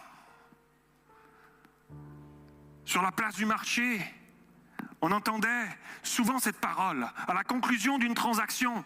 [2.84, 4.00] Sur la place du marché,
[5.00, 5.68] on entendait
[6.02, 8.84] souvent cette parole à la conclusion d'une transaction.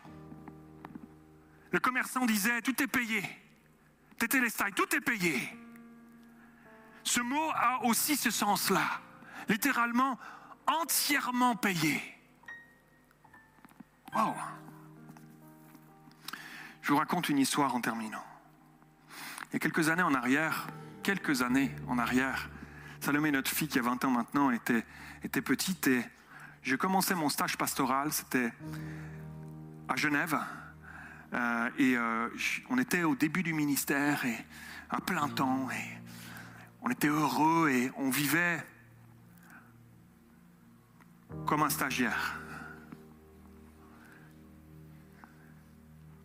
[1.74, 3.20] Le commerçant disait Tout est payé.
[4.16, 5.36] Tétélestai, tout est payé.
[7.02, 9.00] Ce mot a aussi ce sens-là.
[9.48, 10.16] Littéralement,
[10.68, 12.00] entièrement payé.
[14.14, 14.36] Wow.
[16.80, 18.24] Je vous raconte une histoire en terminant.
[19.50, 20.68] Il y a quelques années en arrière,
[21.02, 22.50] quelques années en arrière,
[23.00, 24.86] Salomé, notre fille qui a 20 ans maintenant, était,
[25.24, 26.04] était petite et
[26.62, 28.52] je commençais mon stage pastoral, c'était
[29.88, 30.38] à Genève.
[31.34, 32.28] Euh, et euh,
[32.70, 34.36] on était au début du ministère et
[34.90, 35.34] à plein mm.
[35.34, 35.68] temps.
[35.70, 35.98] Et
[36.82, 38.64] on était heureux et on vivait
[41.46, 42.38] comme un stagiaire.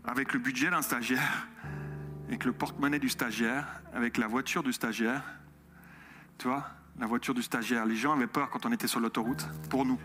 [0.05, 1.47] Avec le budget d'un stagiaire,
[2.28, 5.24] avec le porte-monnaie du stagiaire, avec la voiture du stagiaire.
[6.38, 7.86] Tu vois, la voiture du stagiaire.
[7.86, 9.99] Les gens avaient peur quand on était sur l'autoroute, pour nous.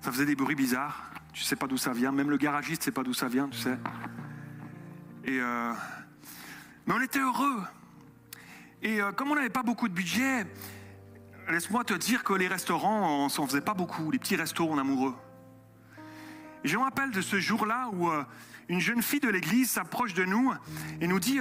[0.00, 1.10] Ça faisait des bruits bizarres.
[1.36, 2.12] Tu sais pas d'où ça vient.
[2.12, 3.76] Même le garagiste sait pas d'où ça vient, tu sais.
[5.28, 5.72] Euh,
[6.86, 7.62] mais on était heureux.
[8.80, 10.46] Et euh, comme on n'avait pas beaucoup de budget,
[11.50, 14.78] laisse-moi te dire que les restaurants, on s'en faisait pas beaucoup, les petits restos en
[14.78, 15.14] amoureux.
[16.64, 18.24] Je me rappelle de ce jour-là où euh,
[18.70, 20.54] une jeune fille de l'église s'approche de nous
[21.02, 21.38] et nous dit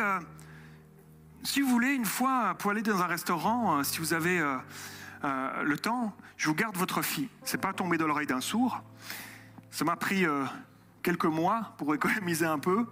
[1.43, 4.43] Si vous voulez, une fois, pour aller dans un restaurant, si vous avez
[5.23, 7.29] le temps, je vous garde votre fille.
[7.45, 8.83] C'est pas tombé dans l'oreille d'un sourd.
[9.75, 10.45] Ça m'a pris euh,
[11.03, 12.85] quelques mois pour économiser un peu.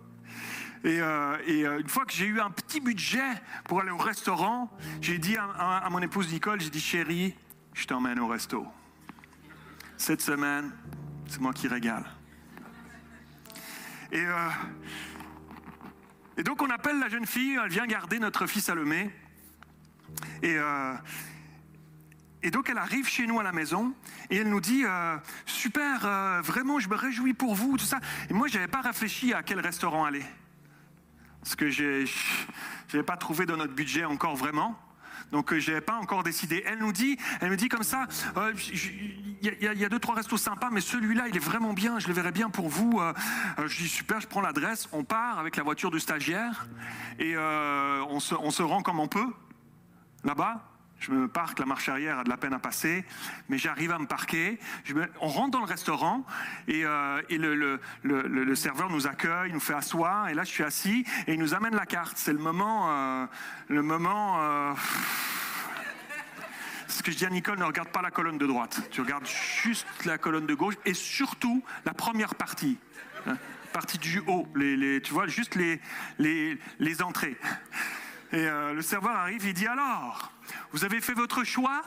[0.84, 3.24] Et, euh, euh, une fois que j'ai eu un petit budget
[3.64, 7.36] pour aller au restaurant, j'ai dit à, mon épouse Nicole, j'ai dit chérie,
[7.74, 8.68] je t'emmène au resto.
[9.96, 10.74] Cette semaine,
[11.30, 12.04] c'est moi qui régale.
[14.12, 14.26] Et,
[16.44, 19.10] donc on appelle la jeune fille, elle vient garder notre fils Salomé.
[20.42, 20.58] Et,
[22.44, 23.94] et donc elle arrive chez nous à la maison
[24.30, 28.00] et elle nous dit euh, super, euh, vraiment je me réjouis pour vous, tout ça.
[28.30, 30.24] Et moi je n'avais pas réfléchi à quel restaurant aller.
[31.42, 32.06] Parce que je
[32.94, 34.78] n'avais pas trouvé dans notre budget encore vraiment.
[35.32, 36.64] Donc je n'avais pas encore décidé.
[36.66, 38.06] Elle nous dit, elle me dit comme ça,
[38.38, 38.54] euh,
[39.42, 41.98] il y, a- deux trois restos sympas, mais celui-là il est vraiment bien.
[41.98, 43.00] Je le verrai bien pour vous.
[43.00, 43.14] Euh,
[43.58, 44.88] euh, je dis super, je prends l'adresse.
[44.92, 46.68] On part avec la voiture du stagiaire
[47.20, 49.34] et euh, on, se, on se rend comme on peut
[50.24, 50.73] là-bas.
[51.06, 53.04] Je me parque, la marche arrière a de la peine à passer,
[53.50, 54.58] mais j'arrive à me parquer.
[55.20, 56.26] On rentre dans le restaurant
[56.70, 60.30] et, euh, le, serveur nous accueille, nous fait asseoir.
[60.30, 62.14] Et là, je suis assis et il nous amène la carte.
[62.18, 63.26] C'est le moment, euh,
[63.68, 64.38] le moment.
[64.44, 64.74] euh,
[66.88, 68.80] ce que je dis à Nicole, ne regarde pas la colonne de droite.
[68.90, 72.78] Tu regardes juste la colonne de gauche et surtout la première partie.
[73.28, 73.36] hein,
[73.74, 74.48] partie du haut.
[74.56, 75.82] Les- tu vois, juste les,
[76.18, 77.36] les, les entrées.
[78.34, 80.32] Et euh, le serveur arrive, il dit alors,
[80.72, 81.84] vous avez fait votre choix?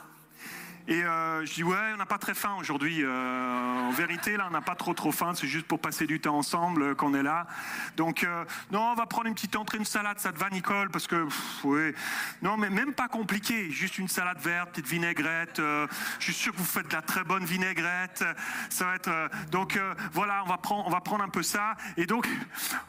[0.87, 3.01] Et euh, je dis ouais, on n'a pas très faim aujourd'hui.
[3.03, 5.33] Euh, en vérité, là, on n'a pas trop trop faim.
[5.35, 7.45] C'est juste pour passer du temps ensemble euh, qu'on est là.
[7.97, 8.27] Donc
[8.71, 10.19] non, on va prendre une petite entrée, une salade.
[10.19, 11.65] Ça te va, Nicole Parce que pff,
[12.41, 13.69] non, mais même pas compliqué.
[13.71, 15.57] Juste une salade verte, petite vinaigrette.
[15.57, 18.23] je suis sûr que vous faites de la très bonne vinaigrette.
[18.69, 19.79] Ça va être donc
[20.13, 21.75] voilà, on va prendre on va prendre un peu ça.
[21.97, 22.27] Et donc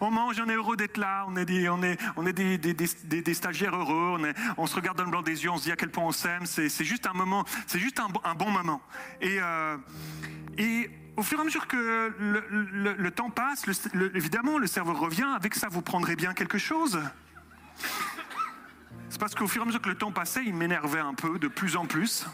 [0.01, 1.25] on mange, on est heureux d'être là.
[1.29, 4.19] On est des on est on est des, des, des- stagiaires heureux.
[4.57, 5.51] On se regarde dans le blanc des yeux.
[5.51, 6.47] On se dit à quel point on s'aime.
[6.47, 7.45] C'est juste un moment.
[7.89, 8.83] Juste un, bon- moment.
[9.23, 9.79] Et euh,
[10.59, 13.65] et au fur et à mesure que le, temps passe,
[14.15, 15.29] évidemment, le serveur revient.
[15.35, 17.01] Avec ça, vous prendrez bien quelque chose.
[19.09, 21.39] C'est parce qu'au fur et à mesure que le temps passait, il m'énervait un peu,
[21.39, 22.27] de plus en plus.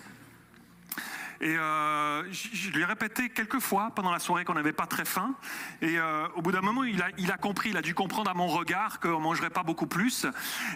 [1.41, 5.05] Et euh, je, lui ai répété quelques fois pendant la soirée qu'on n'avait pas très
[5.05, 5.35] faim.
[5.83, 8.47] Et euh, au bout d'un moment, il a, compris, il a dû comprendre à mon
[8.47, 10.27] regard qu'on mangerait pas beaucoup plus.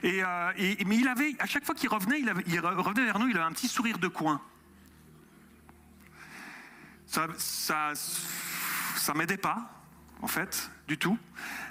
[0.02, 3.52] Mais il avait, à chaque fois qu'il revenait, il revenait vers nous, il avait un
[3.52, 4.40] petit sourire de coin.
[7.09, 7.93] Ça, ça,
[8.97, 9.70] ça m'aidait pas,
[10.20, 11.18] en fait, du tout.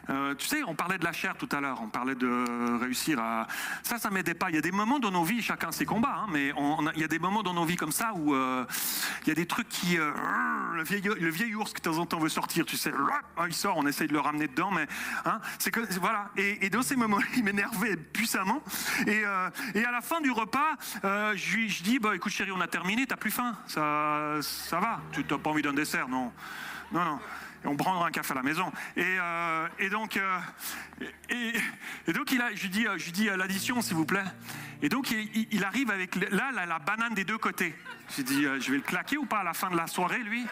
[0.09, 3.19] Euh, tu sais, on parlait de la chair tout à l'heure, on parlait de réussir
[3.19, 3.47] à...
[3.83, 4.49] Ça, ça m'aidait pas.
[4.49, 6.93] Il y a des moments dans nos vies, chacun ses combats, hein, mais on, a-
[6.95, 8.65] il y a des moments dans nos vies comme ça où euh,
[9.23, 9.97] il y a des trucs qui...
[9.97, 10.11] euh,
[10.73, 12.91] le, vieil, le vieil ours qui de temps en temps veut sortir, tu sais,
[13.37, 14.87] ah, il sort, on essaye de le ramener dedans, mais
[15.25, 15.81] hein, c'est que...
[15.99, 16.29] Voilà.
[16.37, 18.61] Et, et dans ces moments il m'énervait puissamment.
[19.07, 22.51] Et, euh, et à la fin du repas, euh, je lui dis, bah, écoute chérie,
[22.51, 26.07] on a terminé, t'as plus faim, ça, ça va, tu n'as pas envie d'un dessert,
[26.07, 26.31] non
[26.91, 27.19] Non, non.
[27.69, 28.71] On prendra un café à la maison.
[28.95, 30.39] Et, euh, donc, euh,
[31.29, 34.23] et, donc il a, je lui dis, je lui dis euh, l'addition, s'il vous plaît.
[34.81, 37.75] Et donc il, arrive avec là la, banane des deux côtés.
[38.15, 40.19] J'ai dit, euh, je vais le claquer ou pas à la fin de la soirée,
[40.19, 40.45] lui?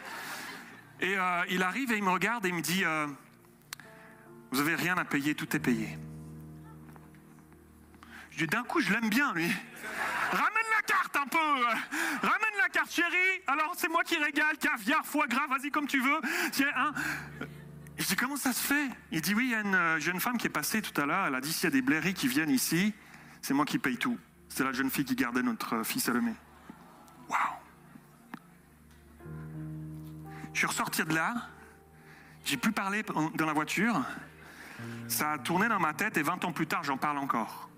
[1.01, 1.15] Et
[1.49, 2.83] il arrive et il me regarde et il me dit,
[4.51, 5.97] vous avez rien à payer, tout est payé.
[8.31, 9.51] Je dis, d'un coup, je l'aime bien, lui.
[10.31, 12.27] Ramène la carte un peu.
[12.27, 12.44] Ramène
[13.47, 14.57] Alors, c'est moi qui régale.
[14.57, 16.19] Caviar, foie gras, vas-y comme tu veux.
[16.51, 16.93] Tiens, hein.
[17.97, 18.89] Je dis, comment ça se fait?
[19.11, 21.05] Il dit, oui, il y a une euh, jeune femme qui est passée tout à
[21.05, 21.27] l'heure.
[21.27, 22.93] Elle a dit, s'il y a des blairies qui viennent ici,
[23.41, 24.17] c'est moi qui paye tout.
[24.49, 26.33] C'est la jeune fille qui gardait notre euh, fille Salomé.
[27.29, 27.39] Waouh
[30.53, 31.49] Je suis ressorti de là.
[32.43, 34.03] J'ai plus parlé dans la voiture.
[35.07, 37.69] Ça a tourné dans ma tête et 20 ans plus tard, j'en parle encore.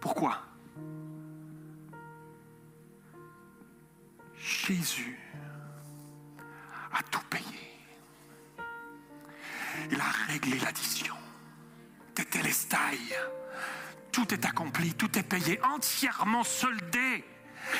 [0.00, 0.42] Pourquoi?
[4.42, 5.18] Jésus
[6.92, 7.44] a tout payé.
[9.90, 11.14] Il a réglé l'addition.
[12.14, 12.98] Tétélestai.
[14.10, 17.24] Tout est accompli, tout est payé, entièrement soldé.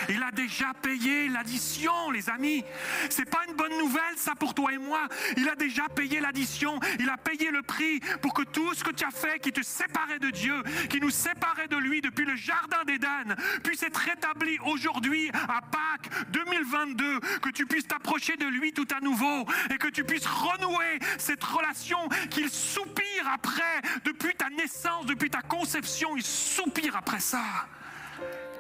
[0.09, 2.65] Il a déjà payé l'addition, les amis.
[3.11, 5.09] C'est pas une bonne nouvelle, ça, pour toi et moi.
[5.37, 6.79] Il a déjà payé l'addition.
[6.99, 9.63] Il a payé le prix pour que tout ce que tu as fait, qui te
[9.63, 14.59] séparait de Dieu, qui nous séparait de lui depuis le jardin d'Éden, puisse être rétabli
[14.65, 17.21] aujourd'hui à Pâques 2022.
[17.43, 21.43] Que tu puisses t'approcher de lui tout à nouveau et que tu puisses renouer cette
[21.45, 26.17] relation qu'il soupire après depuis ta naissance, depuis ta conception.
[26.17, 27.43] Il soupire après ça.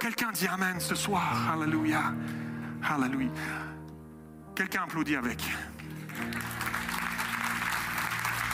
[0.03, 1.53] Quelqu'un dit Amen ce soir.
[1.53, 2.13] Alléluia.
[2.83, 3.31] Alléluia.
[4.53, 5.41] Quelqu'un applaudit avec.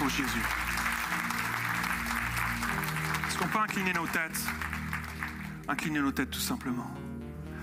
[0.02, 0.44] Oh Jésus.
[3.26, 4.44] Est-ce qu'on peut incliner nos têtes?
[5.68, 6.90] Incliner nos têtes tout simplement.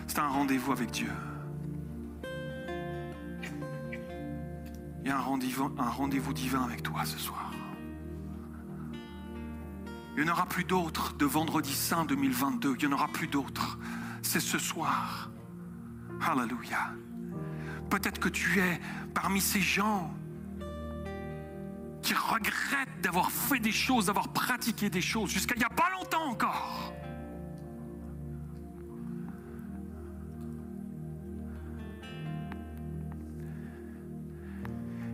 [0.08, 1.12] C'est un rendez-vous avec Dieu.
[5.04, 7.55] Il y a un rendez-vous, un rendez-vous divin avec toi ce soir.
[10.18, 12.76] Il n'y en aura plus d'autres de Vendredi Saint 2022.
[12.80, 13.78] Il n'y en aura plus d'autres.
[14.22, 15.30] C'est ce soir.
[16.22, 16.94] Alléluia.
[17.90, 18.80] Peut-être que tu es
[19.14, 20.14] parmi ces gens
[22.02, 25.90] qui regrettent d'avoir fait des choses, d'avoir pratiqué des choses jusqu'à il n'y a pas
[25.92, 26.94] longtemps encore.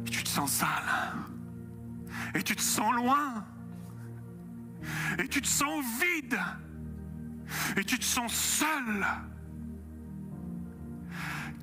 [0.05, 0.69] Et tu te sens sale.
[2.35, 3.43] Et tu te sens loin.
[5.19, 6.39] Et tu te sens vide.
[7.77, 9.05] Et tu te sens seul.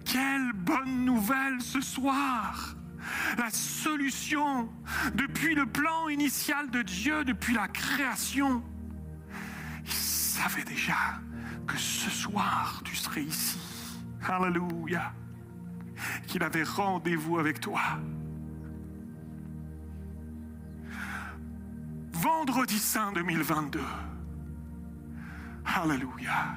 [0.05, 2.75] Quelle bonne nouvelle ce soir.
[3.39, 4.69] La solution
[5.15, 8.63] depuis le plan initial de Dieu, depuis la création.
[9.85, 11.21] Il savait déjà
[11.67, 13.59] que ce soir tu serais ici.
[14.27, 15.13] Alléluia.
[16.27, 17.81] Qu'il avait rendez-vous avec toi.
[22.21, 23.81] Vendredi Saint 2022.
[25.65, 26.49] Alléluia.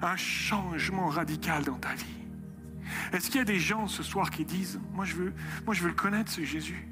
[0.00, 2.24] Un changement radical dans ta vie.
[3.12, 5.34] Est-ce qu'il y a des gens ce soir qui disent, moi je veux,
[5.66, 6.88] moi je veux le connaître ce Jésus?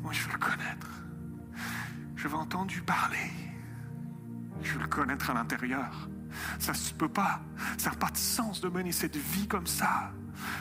[0.00, 0.86] Moi je veux le connaître.
[2.14, 3.30] Je veux entendu parler.
[4.62, 6.08] Je veux le connaître à l'intérieur.
[6.60, 7.40] Ça se peut pas.
[7.78, 10.12] Ça n'a pas de sens de mener cette vie comme ça.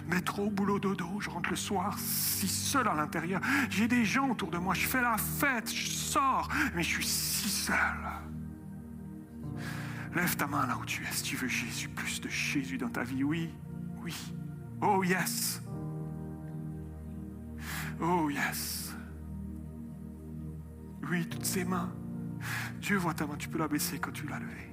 [0.07, 3.41] Métro, boulot, dodo, je rentre le soir, si seul à l'intérieur.
[3.69, 7.05] J'ai des gens autour de moi, je fais la fête, je sors, mais je suis
[7.05, 7.75] si seul.
[10.15, 12.89] Lève ta main là où tu es, si tu veux Jésus, plus de Jésus dans
[12.89, 13.23] ta vie.
[13.23, 13.53] Oui,
[14.01, 14.15] oui.
[14.81, 15.61] Oh yes.
[18.01, 18.95] Oh yes.
[21.09, 21.91] Oui, toutes ces mains.
[22.79, 24.68] Dieu voit ta main, tu peux la baisser quand tu l'as levée.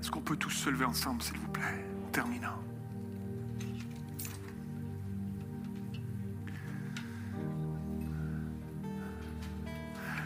[0.00, 2.58] Est-ce qu'on peut tous se lever ensemble, s'il vous plaît, en terminant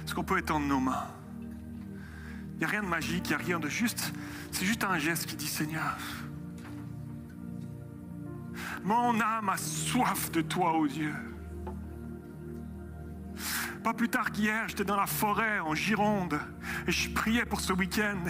[0.05, 1.09] Est-ce qu'on peut étendre nos mains?
[2.53, 4.13] Il n'y a rien de magique, il n'y a rien de juste.
[4.53, 5.99] C'est juste un geste qui dit Seigneur,
[8.85, 11.13] mon âme a soif de toi, ô Dieu.
[13.83, 16.39] Pas plus tard qu'hier, j'étais dans la forêt en Gironde
[16.87, 18.23] et je priais pour ce week-end.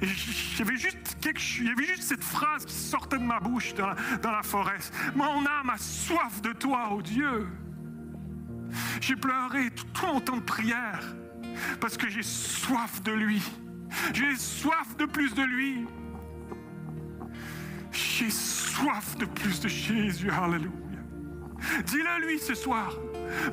[0.00, 1.16] J'avais juste,
[1.60, 3.86] il y avait juste cette phrase qui sortait de ma bouche dans
[4.30, 4.78] la, forêt.
[5.14, 7.46] Mon âme a soif de toi, ô Dieu.
[9.00, 11.00] J'ai pleuré tout, tout mon temps de prière
[11.80, 13.42] parce que j'ai soif de lui.
[14.12, 15.86] J'ai soif de plus de lui.
[17.92, 20.30] J'ai soif de plus de Jésus.
[20.30, 20.70] Alléluia.
[21.86, 22.92] Dis-le lui ce soir.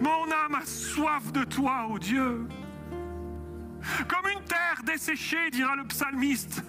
[0.01, 2.47] Mon âme a soif de toi, ô Dieu.
[4.07, 6.63] Comme une terre desséchée, dira le psalmiste,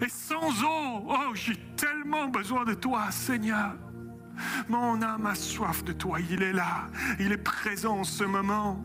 [0.00, 1.06] et sans eau.
[1.08, 3.74] Oh, j'ai tellement besoin de toi, Seigneur.
[4.68, 6.18] Mon âme a soif de toi.
[6.30, 6.88] Il est là.
[7.18, 8.84] Il est présent en ce moment.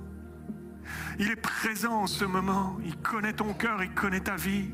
[1.20, 2.78] Il est présent en ce moment.
[2.86, 4.72] Il connaît ton cœur, il connaît ta vie.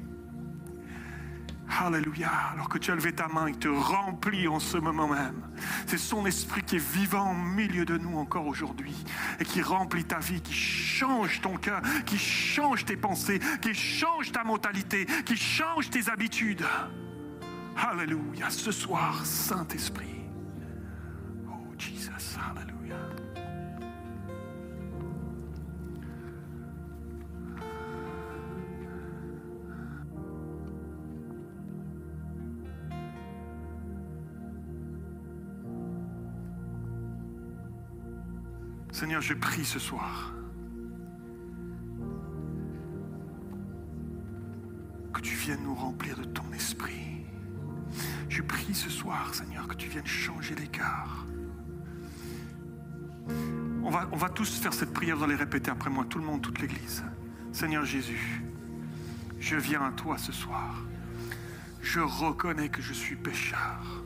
[1.70, 2.32] Alléluia.
[2.54, 5.42] Alors que tu as levé ta main, il te remplit en ce moment même.
[5.86, 8.96] C'est son esprit qui est vivant au milieu de nous encore aujourd'hui
[9.40, 14.32] et qui remplit ta vie, qui change ton cœur, qui change tes pensées, qui change
[14.32, 16.66] ta mentalité, qui change tes habitudes.
[17.76, 18.50] Alléluia.
[18.50, 20.17] Ce soir, Saint-Esprit.
[38.98, 40.34] Seigneur, je prie ce soir
[45.14, 47.24] que tu viennes nous remplir de ton esprit.
[48.28, 51.28] Je prie ce soir, Seigneur, que tu viennes changer les cœurs.
[53.84, 56.26] On va, on va tous faire cette prière, vous allez répéter après moi, tout le
[56.26, 57.04] monde, toute l'Église.
[57.52, 58.42] Seigneur Jésus,
[59.40, 60.76] je viens à toi ce soir.
[61.84, 64.04] Je reconnais que je suis pécheur.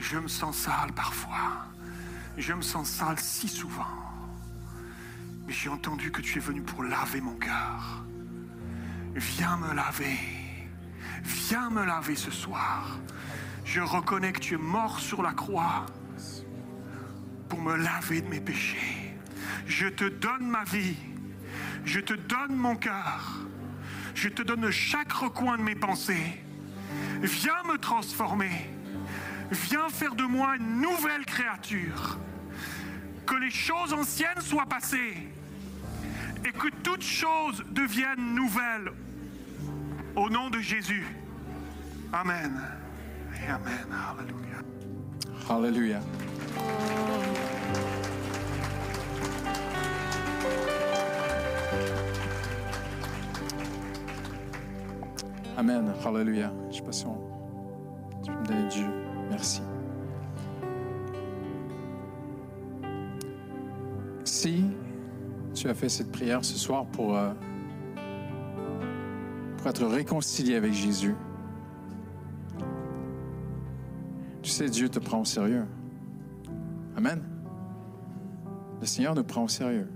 [0.00, 1.67] Je me sens sale parfois.
[2.38, 3.84] Je me sens sale si souvent.
[5.46, 8.04] Mais j'ai entendu que tu es venu pour laver mon cœur.
[9.14, 10.18] Viens me laver.
[11.24, 13.00] Viens me laver ce soir.
[13.64, 15.86] Je reconnais que tu es mort sur la croix
[17.48, 19.16] pour me laver de mes péchés.
[19.66, 20.96] Je te donne ma vie.
[21.84, 23.40] Je te donne mon cœur.
[24.14, 26.40] Je te donne chaque recoin de mes pensées.
[27.20, 28.70] Viens me transformer.
[29.50, 32.18] Viens faire de moi une nouvelle créature.
[33.26, 35.28] Que les choses anciennes soient passées
[36.44, 38.92] et que toutes choses deviennent nouvelles.
[40.16, 41.06] Au nom de Jésus.
[42.12, 42.60] Amen.
[43.34, 43.86] Et Amen.
[44.10, 44.58] Alléluia.
[45.48, 46.00] Alléluia.
[55.56, 55.92] Amen.
[56.04, 56.52] Alléluia.
[56.70, 56.82] Je sais
[58.30, 59.07] me donner Dieu.
[59.30, 59.62] Merci.
[64.24, 64.64] Si
[65.54, 67.32] tu as fait cette prière ce soir pour, euh,
[69.56, 71.14] pour être réconcilié avec Jésus,
[74.42, 75.64] tu sais, Dieu te prend au sérieux.
[76.96, 77.22] Amen.
[78.80, 79.88] Le Seigneur nous prend au sérieux.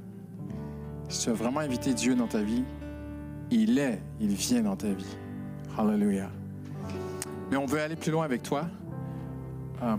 [1.08, 2.64] Si tu as vraiment invité Dieu dans ta vie,
[3.50, 5.16] il est, il vient dans ta vie.
[5.78, 6.30] Alléluia.
[7.50, 8.66] Mais on veut aller plus loin avec toi.
[9.82, 9.96] Euh,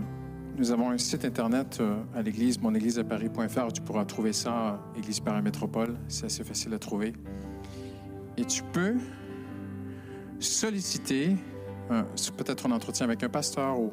[0.56, 3.72] nous avons un site internet euh, à l'église, monégliseparis.fr.
[3.72, 5.96] Tu pourras trouver ça, euh, Église Paris Métropole.
[6.08, 7.12] C'est assez facile à trouver.
[8.36, 8.96] Et tu peux
[10.38, 11.36] solliciter
[12.36, 13.78] peut-être un entretien avec un pasteur.
[13.78, 13.92] Ou,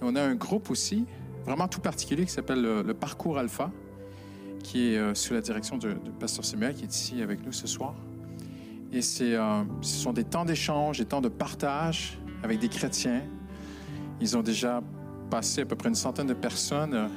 [0.00, 1.06] on a un groupe aussi,
[1.44, 3.70] vraiment tout particulier, qui s'appelle le, Parcours Alpha,
[4.62, 7.94] qui est sous la direction de, pasteur Samuel, qui est ici avec nous ce soir.
[8.92, 13.22] Et ce sont des temps d'échange, des temps de partage avec des chrétiens.
[14.20, 14.82] Ils ont déjà
[15.32, 17.08] passé à peu près une centaine de personnes euh,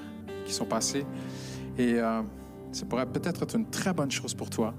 [0.45, 1.05] qui sont passées.
[1.77, 2.21] Et euh,
[2.71, 4.73] ça pourrait peut-être être une très bonne chose pour toi.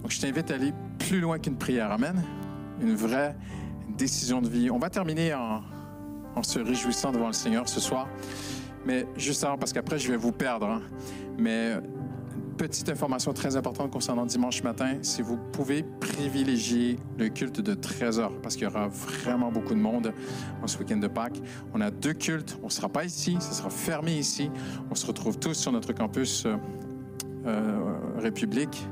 [0.00, 1.92] Donc, je t'invite à aller plus loin qu'une prière.
[1.92, 2.24] Amen.
[2.80, 3.36] Une vraie
[3.98, 4.70] décision de vie.
[4.70, 5.62] On va terminer en,
[6.34, 8.08] en se réjouissant devant le Seigneur ce soir.
[8.86, 10.66] Mais juste avant, parce qu'après, je vais vous perdre.
[10.66, 10.82] hein.
[11.38, 11.74] Mais
[12.56, 18.18] petite information très importante concernant dimanche matin, si vous pouvez privilégier le culte de 13
[18.18, 20.12] heures, parce qu'il y aura vraiment beaucoup de monde
[20.62, 21.40] en ce week-end de Pâques.
[21.74, 24.50] On a deux cultes, on ne sera pas ici, ça sera fermé ici.
[24.90, 26.56] On se retrouve tous sur notre campus euh,
[27.46, 27.78] euh,
[28.18, 28.86] République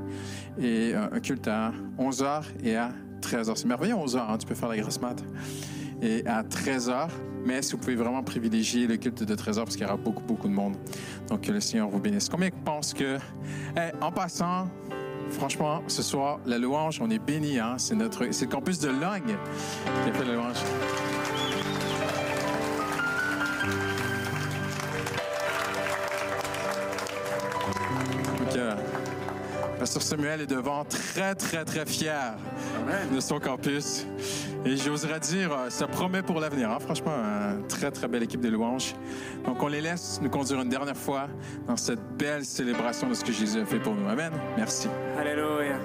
[0.59, 2.93] et euh, un culte à 11 heures et à
[3.23, 3.59] 13 heures.
[3.59, 5.25] C'est merveilleux, 11 heures, hein, tu peux faire la grasse mat.
[6.03, 7.11] Et à 13 heures,
[7.45, 9.97] mais si vous pouvez vraiment privilégier le culte de 13 heures, parce qu'il y aura
[9.97, 10.77] beaucoup, beaucoup de monde.
[11.29, 12.29] Donc, que le Seigneur vous bénisse.
[12.29, 13.19] Combien pensent que,
[14.01, 14.69] en passant,
[15.31, 17.59] franchement, ce soir, la louange, on est bénis.
[17.59, 17.75] Hein?
[17.79, 19.37] C'est notre, c'est le campus de Logne
[20.05, 20.57] qui a fait la louange.
[28.57, 28.77] Euh,
[29.79, 32.37] Pasteur Samuel est devant, très, très, très fier
[33.13, 34.07] de son campus.
[34.67, 36.71] Et j'oserais dire, euh, ça promet pour l'avenir.
[36.71, 36.79] hein.
[36.81, 38.95] Franchement, une très, très belle équipe de louanges.
[39.45, 41.29] Donc, on les laisse nous conduire une dernière fois
[41.67, 44.09] dans cette belle célébration de ce que Jésus a fait pour nous.
[44.09, 44.33] Amen.
[44.57, 44.89] Merci.
[45.19, 45.77] Alléluia.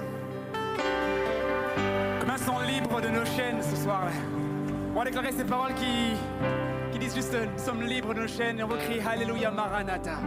[2.20, 4.04] Combien sont libres de nos chaînes ce soir
[4.94, 6.14] On va déclarer ces paroles qui,
[6.92, 10.18] qui disent juste nous sommes libres de nos chaînes et on va crier Alléluia Maranatha.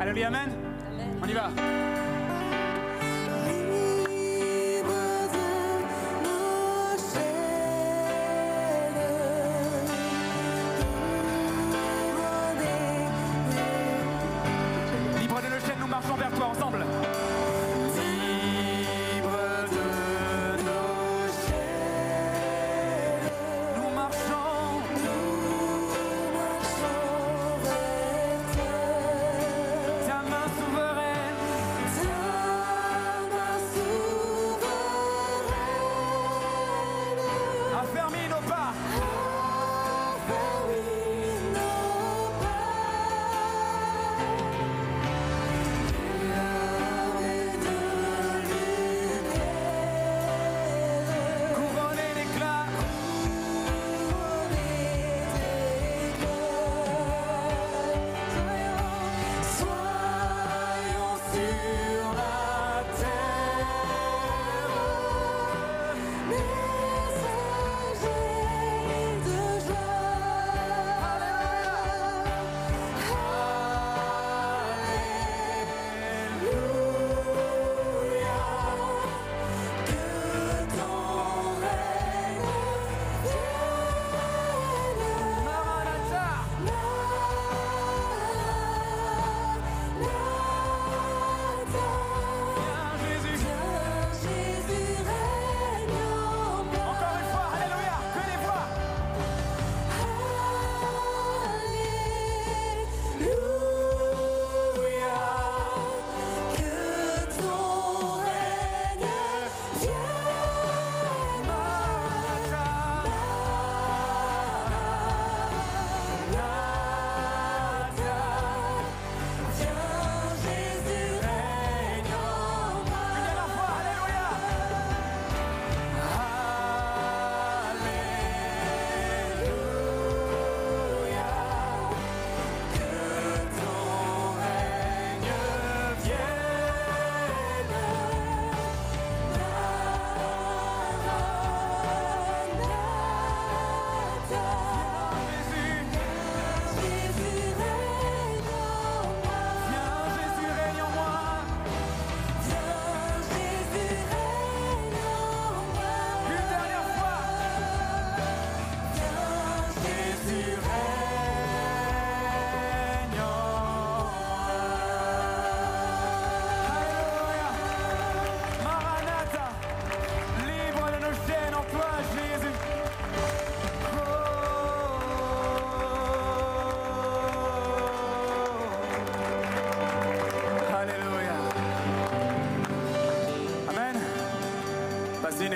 [0.00, 0.50] Alléluia Amen.
[1.22, 1.50] On y va.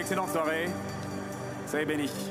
[0.07, 0.69] Excellente soirée.
[1.67, 2.26] Soyez bénis.